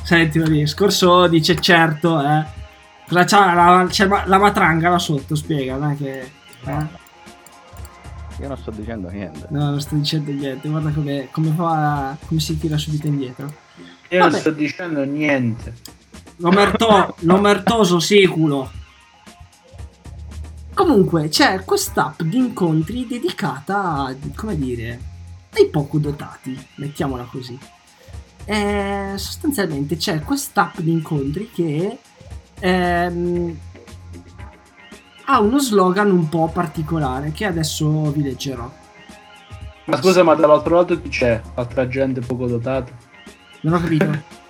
[0.01, 2.56] Sentilo lì, Scorso dice certo, eh.
[3.07, 6.19] Cosa c'ha la, c'è la matranga là sotto, spiega, non è che...
[6.65, 7.05] eh?
[8.39, 9.47] Io non sto dicendo niente.
[9.49, 13.51] No, non sto dicendo niente, guarda come, come fa, come si tira subito indietro.
[14.09, 14.39] Io non Vabbè.
[14.41, 15.73] sto dicendo niente.
[16.37, 18.71] L'omerto, l'omertoso siculo.
[20.73, 24.99] Comunque, c'è quest'app di incontri dedicata, a, come dire,
[25.53, 27.57] ai poco dotati, mettiamola così.
[28.45, 31.97] Eh, sostanzialmente c'è quest'app di incontri che
[32.59, 33.57] ehm,
[35.25, 38.69] ha uno slogan un po' particolare che adesso vi leggerò.
[39.85, 41.41] Ma scusa, ma dall'altro lato chi c'è?
[41.55, 42.91] Altra gente poco dotata?
[43.61, 44.35] Non ho capito.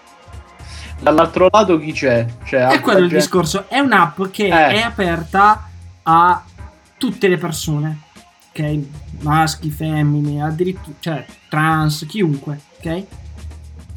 [0.99, 2.25] Dall'altro lato chi c'è?
[2.43, 3.65] Cioè, È quello il gente- discorso.
[3.69, 4.67] È un'app che Eh.
[4.73, 5.69] è aperta
[6.01, 6.43] a
[6.97, 7.99] tutte le persone.
[8.49, 8.79] Ok?
[9.19, 12.59] Maschi, femmine, addirittura, cioè trans, chiunque.
[12.79, 13.05] Ok?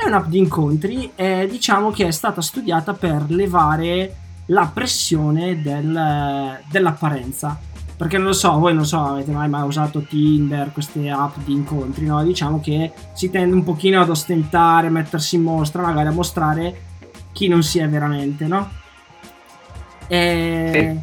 [0.02, 6.58] È un'app di incontri e diciamo che è stata studiata per levare la pressione del-
[6.70, 7.60] dell'apparenza.
[7.98, 11.52] Perché non lo so, voi non so, avete mai, mai usato Tinder, queste app di
[11.52, 12.22] incontri, no?
[12.24, 16.80] Diciamo che si tende un pochino ad ostentare, mettersi in mostra, magari a mostrare
[17.32, 18.70] chi non si è veramente, no?
[20.08, 20.98] E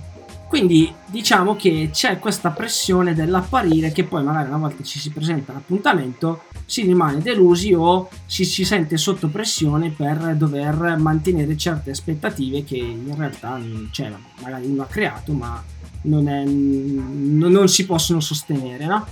[0.47, 5.51] quindi diciamo che c'è questa pressione dell'apparire che poi magari una volta ci si presenta
[5.51, 12.63] all'appuntamento si rimane delusi o si, si sente sotto pressione per dover mantenere certe aspettative
[12.63, 13.59] che in realtà
[13.91, 14.11] cioè,
[14.41, 15.61] magari uno ha creato ma
[16.03, 19.05] non, è- non- non si possono sostenere, no?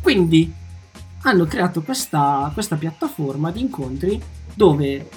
[0.00, 0.52] Quindi
[1.22, 4.20] hanno creato questa, questa piattaforma di incontri
[4.54, 5.08] dove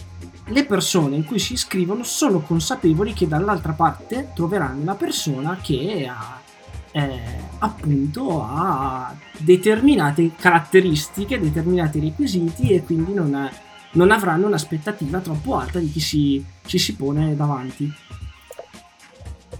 [0.52, 6.08] le persone in cui si iscrivono sono consapevoli che dall'altra parte troveranno una persona che
[6.08, 6.40] ha
[6.92, 7.20] eh,
[7.60, 13.52] appunto ha determinate caratteristiche, determinati requisiti e quindi non, ha-
[13.92, 17.92] non avranno un'aspettativa troppo alta di chi si, ci si pone davanti.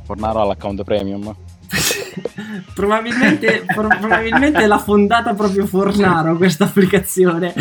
[0.04, 1.34] Fornaro all'account premium.
[2.74, 7.54] Probabilmente, pro- probabilmente l'ha fondata proprio Fornaro questa applicazione.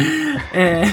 [0.53, 0.93] Eh,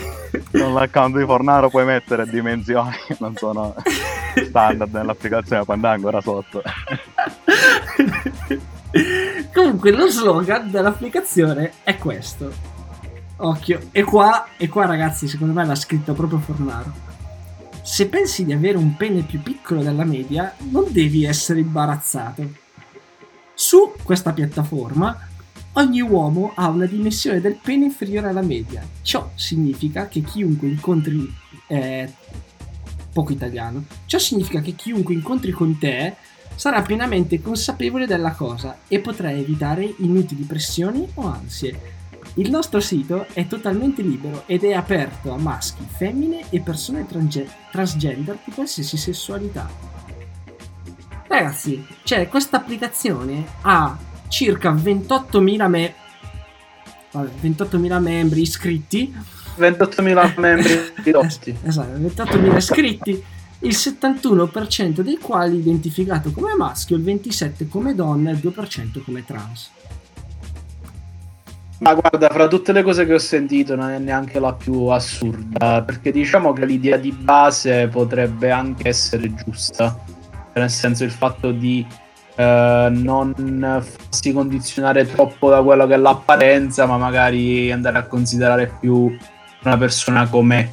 [0.52, 3.76] Con l'account di Fornaro puoi mettere dimensioni che non sono
[4.48, 6.62] standard nell'applicazione, poi andare ancora sotto.
[9.54, 12.52] Comunque lo slogan dell'applicazione è questo.
[13.38, 13.80] Occhio.
[13.92, 17.06] E qua, e qua ragazzi, secondo me l'ha scritto proprio Fornaro.
[17.84, 22.66] Se pensi di avere un pene più piccolo della media, non devi essere imbarazzato.
[23.60, 25.18] Su questa piattaforma,
[25.74, 28.88] ogni uomo ha una dimensione del pene inferiore alla media.
[29.02, 31.28] Ciò significa che chiunque incontri...
[31.66, 32.14] eh,
[33.12, 33.86] poco italiano.
[34.06, 36.18] Ciò significa che chiunque incontri con te
[36.54, 41.96] sarà pienamente consapevole della cosa e potrà evitare inutili pressioni o ansie.
[42.36, 47.50] Il nostro sito è totalmente libero ed è aperto a maschi, femmine e persone trange-
[47.72, 49.97] transgender di qualsiasi sessualità.
[51.38, 53.96] Ragazzi, cioè questa applicazione ha
[54.28, 55.94] circa 28.000 me-
[57.12, 59.14] vabbè, 28.000 membri iscritti
[59.56, 61.56] 28.000 membri ridotti.
[61.64, 63.24] Esatto, 28.000 iscritti,
[63.60, 69.24] il 71% dei quali identificato come maschio, il 27% come donna e il 2% come
[69.24, 69.70] trans.
[71.80, 75.84] Ma guarda, fra tutte le cose che ho sentito non è neanche la più assurda,
[75.84, 80.16] perché diciamo che l'idea di base potrebbe anche essere giusta,
[80.58, 81.86] nel senso il fatto di
[82.36, 83.34] eh, non
[83.84, 89.16] farsi condizionare troppo da quello che è l'apparenza, ma magari andare a considerare più
[89.64, 90.70] una persona com'è.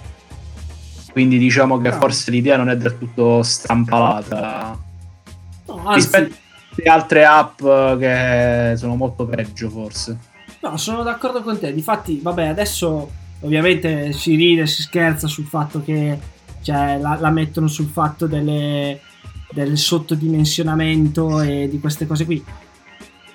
[1.13, 1.97] Quindi diciamo che No.
[1.97, 4.77] forse l'idea non è del tutto strampalata
[5.67, 6.35] No, rispetto
[6.77, 7.59] alle altre app
[7.99, 10.19] che sono molto peggio forse.
[10.61, 11.73] no, sono d'accordo con te.
[11.73, 16.19] Difatti, vabbè, adesso ovviamente si ride, si scherza sul fatto che
[16.63, 19.01] cioè, la, la mettono sul fatto delle,
[19.55, 22.45] del sottodimensionamento e di queste cose qui.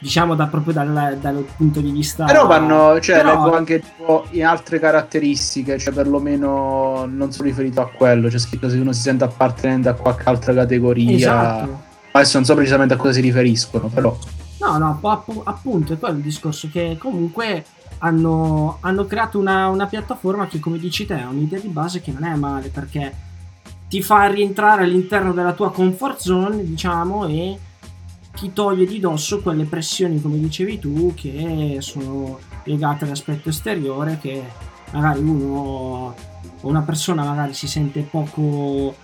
[0.02, 2.24] Diciamo da, proprio dal, dal punto di vista.
[2.24, 7.82] Però vanno, cioè, Però- leggo anche tipo in altre caratteristiche, cioè perlomeno non sono riferito
[7.82, 11.16] a quello, c'è scritto se uno si sente appartenente a qualche altra categoria.
[11.16, 11.82] Esatto.
[12.12, 14.18] Adesso non so precisamente a cosa si riferiscono, però.
[14.62, 17.66] No, no, app- appunto, è quello il discorso che comunque
[18.00, 22.12] hanno, hanno creato una, una piattaforma che, come dici te, ha un'idea di base che
[22.12, 23.14] non è male perché
[23.90, 27.58] ti fa rientrare all'interno della tua comfort zone, diciamo, e
[28.38, 34.44] ti toglie di dosso quelle pressioni, come dicevi tu, che sono legate all'aspetto esteriore, che
[34.92, 36.16] magari uno
[36.62, 38.96] o una persona magari si sente poco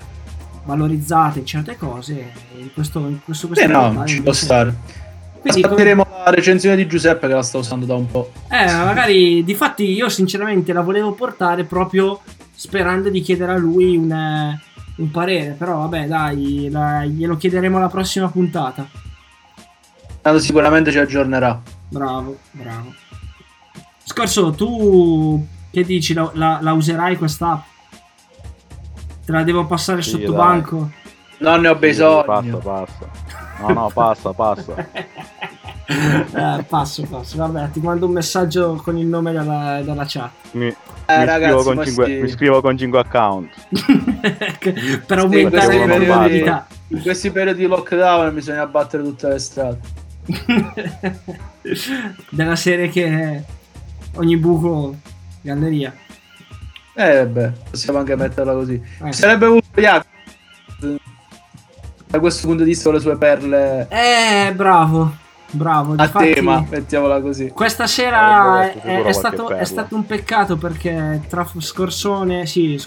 [0.66, 4.76] valorizzata in certe cose e in questo, in questo, questo Eh no, ci può stare.
[5.42, 8.32] Quindi, come- Aspetteremo la recensione di Giuseppe che la sta usando da un po'.
[8.50, 12.20] Eh, magari, difatti io sinceramente la volevo portare proprio
[12.54, 14.60] sperando di chiedere a lui un, eh,
[14.98, 18.88] un parere, però vabbè dai, la- glielo chiederemo alla prossima puntata.
[20.22, 21.62] Tanto sicuramente ci aggiornerà.
[21.90, 22.94] Bravo, bravo.
[24.04, 27.64] Scorso, tu che dici, la, la- la userai quest'app?
[29.26, 30.36] Te la devo passare Sì, sotto dai.
[30.36, 30.90] banco?
[31.40, 32.58] Non ne ho Passa, bisogno.
[32.60, 33.10] passa.
[33.60, 34.74] No, no, passa, passa.
[36.36, 37.38] Eh, passo, passo.
[37.38, 40.32] Vabbè, ti mando un messaggio con il nome della, della chat.
[40.52, 40.76] Mi, mi
[41.06, 42.14] ragazzi, scrivo cinque, sì.
[42.14, 43.54] mi scrivo con 5 account.
[45.06, 46.68] per aumentare Sì, le probabilità.
[46.88, 49.80] In questi periodi di lockdown bisogna abbattere tutte le strade.
[52.30, 53.44] della serie che
[54.16, 54.96] ogni buco
[55.42, 55.94] galleria.
[56.96, 58.82] Eh beh, possiamo anche metterla così.
[59.04, 59.14] Eh.
[59.14, 60.14] Sarebbe avuto Jacopo
[62.16, 65.16] da questo punto di vista con le sue perle Eh, bravo,
[65.56, 65.94] bravo.
[65.98, 67.50] a difatti- tema, mettiamola così.
[67.50, 72.82] Questa sera Eh, è, è stato, è stato un peccato perché tra Scorsone, sì,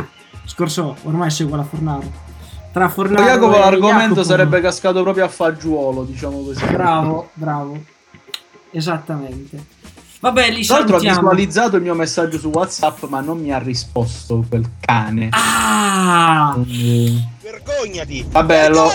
[0.44, 2.26] Scorso, ormai segue la Fornaro.
[2.72, 6.64] Tra Fornaro Jacopo e l'argomento Jacopo- sarebbe cascato proprio a fagiolo, diciamo così.
[6.66, 7.82] Bravo, bravo.
[8.70, 9.76] Esattamente.
[10.20, 13.58] Vabbè, li Tra l'altro ha visualizzato il mio messaggio su WhatsApp, ma non mi ha
[13.58, 15.28] risposto quel cane.
[15.30, 16.56] Ah!
[17.40, 18.26] Vergognati!
[18.28, 18.90] Vabbè, lo...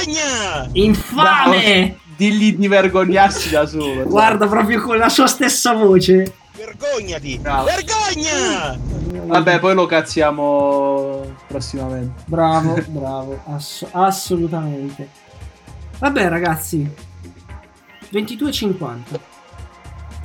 [0.73, 1.97] Infame!
[2.15, 4.03] Digli di vergognarsi da solo.
[4.05, 6.33] Guarda, proprio con la sua stessa voce.
[6.55, 7.39] Vergognati!
[7.39, 7.65] Bravo.
[7.65, 8.77] Vergogna!
[9.25, 12.23] Vabbè, poi lo cazziamo prossimamente.
[12.25, 15.07] Bravo, bravo, ass- assolutamente.
[15.99, 16.87] Vabbè, ragazzi,
[18.11, 18.95] 22.50.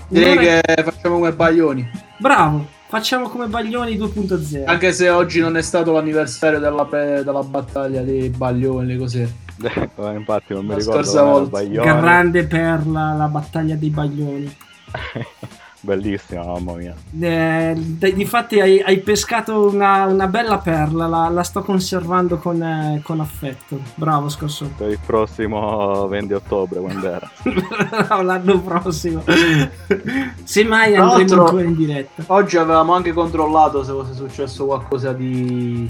[0.08, 1.90] Direi Un'ora- che facciamo come Baglioni.
[2.18, 4.64] Bravo, facciamo come Baglioni 2.0.
[4.66, 9.22] Anche se oggi non è stato l'anniversario della, pre- della battaglia dei Baglioni, le cose.
[9.22, 11.62] Eh, Infatti non mi La ricordo scorsa volta.
[11.62, 14.56] Grande perla, la battaglia dei Baglioni.
[15.80, 16.94] Bellissima, mamma mia.
[17.20, 17.74] Eh,
[18.14, 23.20] difatti hai, hai pescato una, una bella perla, la, la sto conservando con, eh, con
[23.20, 23.78] affetto.
[23.94, 24.72] Bravo, scorso.
[24.76, 27.30] Per il prossimo 20 ottobre, quando era?
[28.08, 29.22] No, l'anno prossimo.
[30.42, 32.24] Semmai Tra andremo ancora in diretta.
[32.26, 35.88] Oggi avevamo anche controllato se fosse successo qualcosa di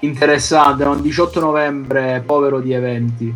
[0.00, 0.82] interessante.
[0.82, 3.34] Era un 18 novembre, povero di eventi.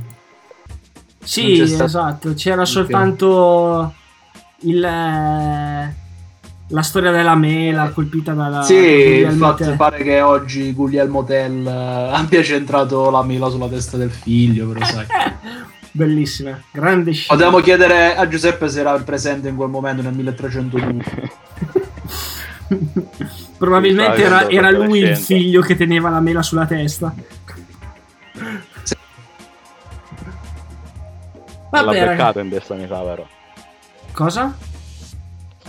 [1.24, 3.94] Sì, c'è stato- esatto, c'era soltanto
[4.62, 5.94] il, eh,
[6.68, 9.76] la storia della mela colpita dalla sì, il Guglielmo fatto Tell.
[9.76, 14.84] pare che oggi Guglielmo Tell eh, abbia centrato la mela sulla testa del figlio, però
[14.84, 15.06] sai.
[15.94, 17.34] Bellissima, grande scena.
[17.34, 21.04] Potevamo chiedere a Giuseppe se era presente in quel momento nel 1302.
[23.58, 27.14] Probabilmente era, era lui il figlio che teneva la mela sulla testa.
[31.70, 32.38] L'ha Vabbè, beccato ragazzi.
[32.40, 33.28] in testa, mi sa, vero?
[34.12, 34.54] Cosa?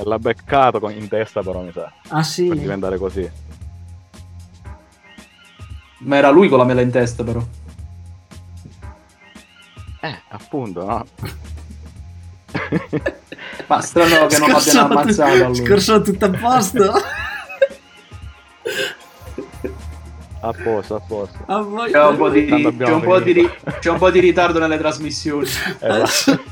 [0.04, 1.92] L'ha beccato con- in testa, però, mi sa.
[2.10, 2.48] Ah sì.
[2.48, 3.30] Per diventare così.
[6.00, 7.42] Ma era lui con la mela in testa, però.
[10.02, 11.06] Eh, appunto, no?
[13.68, 15.54] Ma strano che non l'abbiano ammazzato allora.
[15.54, 16.94] Scorso tutto a posto.
[20.46, 21.38] A posto, a posto.
[21.46, 23.50] A voi- C'è un po' di, c'è un po' di
[23.80, 25.48] c'è un po' di ritardo nelle trasmissioni.
[25.80, 26.04] Eh,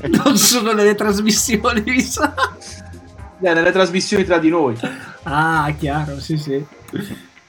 [0.08, 2.32] non sono nelle trasmissioni, mi sa.
[3.40, 4.78] Eh, nelle trasmissioni tra di noi.
[5.24, 6.64] Ah, chiaro, sì, sì.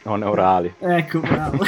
[0.04, 0.74] Non orali.
[0.80, 1.66] Ecco, bravo.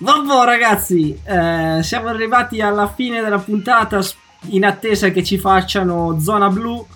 [0.00, 4.14] Vabbè, ragazzi, eh, siamo arrivati alla fine della puntata s-
[4.46, 6.86] in attesa che ci facciano zona blu,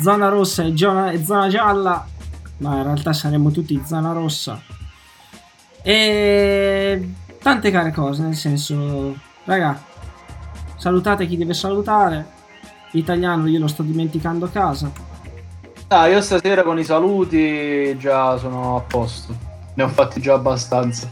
[0.00, 2.06] zona rossa e, zona gialla,
[2.58, 4.60] ma in realtà saremo tutti zona rossa.
[5.82, 7.08] E
[7.42, 9.82] tante care cose, nel senso, raga,
[10.76, 12.32] salutate chi deve salutare.
[12.92, 14.90] L'italiano io lo sto dimenticando a casa.
[15.88, 19.36] Ah, io stasera con i saluti già sono a posto.
[19.74, 21.10] Ne ho fatti già abbastanza.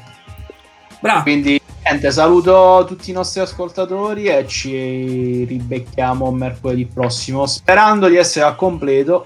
[1.01, 1.23] Bravo.
[1.23, 8.47] Quindi niente, saluto tutti i nostri ascoltatori e ci ribecchiamo mercoledì prossimo, sperando di essere
[8.47, 9.25] a completo.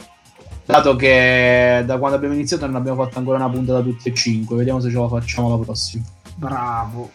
[0.64, 4.56] Dato che da quando abbiamo iniziato non abbiamo fatto ancora una puntata tutti e cinque,
[4.56, 6.04] vediamo se ce la facciamo la prossima.
[6.34, 7.10] Bravo.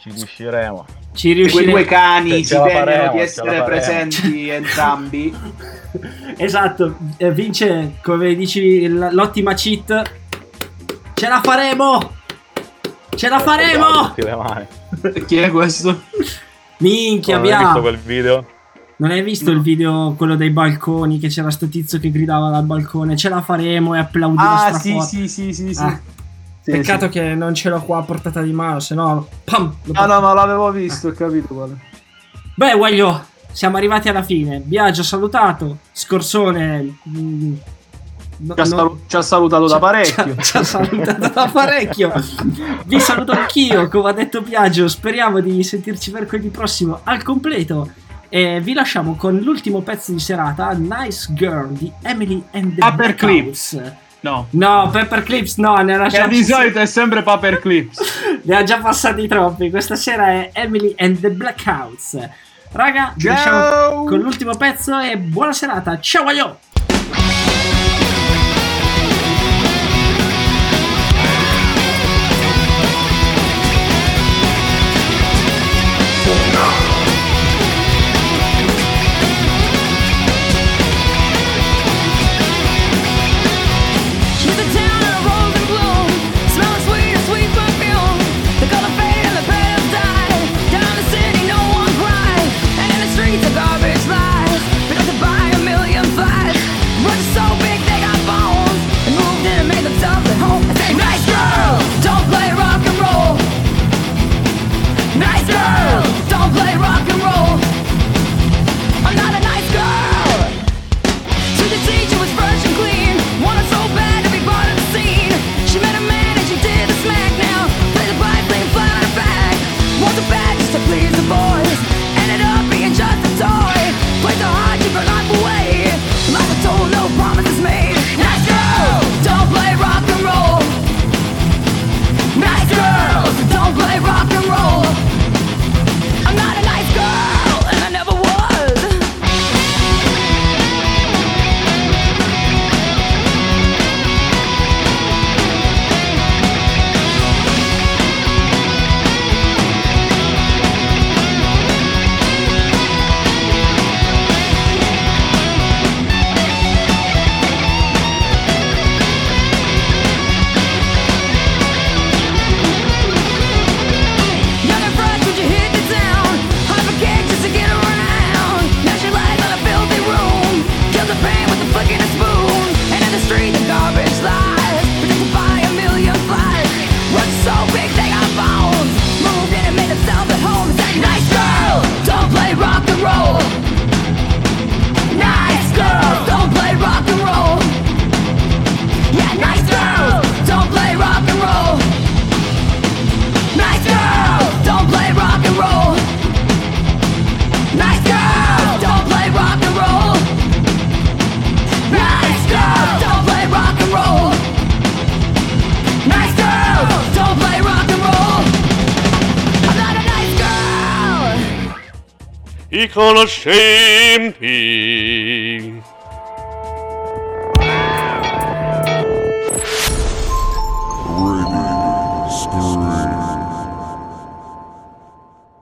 [0.00, 0.84] Ci riusciremo.
[1.12, 1.70] Ci Quei riusciremo.
[1.70, 5.34] due cani la degnano faremo, di essere presenti entrambi.
[6.34, 10.02] Esatto, eh, vince come dici l'ottima cheat.
[11.12, 12.20] Ce la faremo!
[13.14, 14.14] Ce la faremo!
[15.26, 16.02] Chi è questo?
[16.78, 17.80] Minchia, Non hai visto abbiamo.
[17.80, 18.46] quel video?
[18.96, 22.64] Non hai visto il video, quello dei balconi, che c'era sto tizio che gridava dal
[22.64, 25.82] balcone, ce la faremo e applaudiva Ah, sì, sì, sì, sì, sì.
[25.82, 25.98] Ah,
[26.60, 27.10] Sì, Peccato sì.
[27.12, 29.26] che non ce l'ho qua a portata di mano, se no...
[29.44, 29.74] Pam!
[29.84, 31.76] No, no, ma l'avevo visto, ho capito quale.
[32.54, 34.60] Beh, voglio, siamo arrivati alla fine.
[34.60, 36.98] Biagio salutato, Scorsone...
[37.08, 37.54] mm,
[38.42, 40.36] no- Ci ha, salu- ci ha salutato da parecchio.
[40.40, 42.12] Ci ha salutato da parecchio.
[42.86, 44.88] Vi saluto anch'io, come ha detto Biagio.
[44.88, 47.90] Speriamo di sentirci mercoledì prossimo al completo.
[48.28, 53.72] E vi lasciamo con l'ultimo pezzo di serata, Nice Girl di Emily and the Paperclips.
[53.74, 54.00] Blackouts.
[54.20, 54.46] No.
[54.50, 58.00] No, Paperclips no, ne ha Che già, di solito è sempre Paperclips.
[58.44, 59.68] ne ha già passati troppi.
[59.68, 62.18] Questa sera è Emily and the Blackouts.
[62.72, 63.32] Raga, vi Ciao.
[63.34, 66.00] lasciamo con l'ultimo pezzo e buona serata.
[66.00, 66.58] Ciao, aio!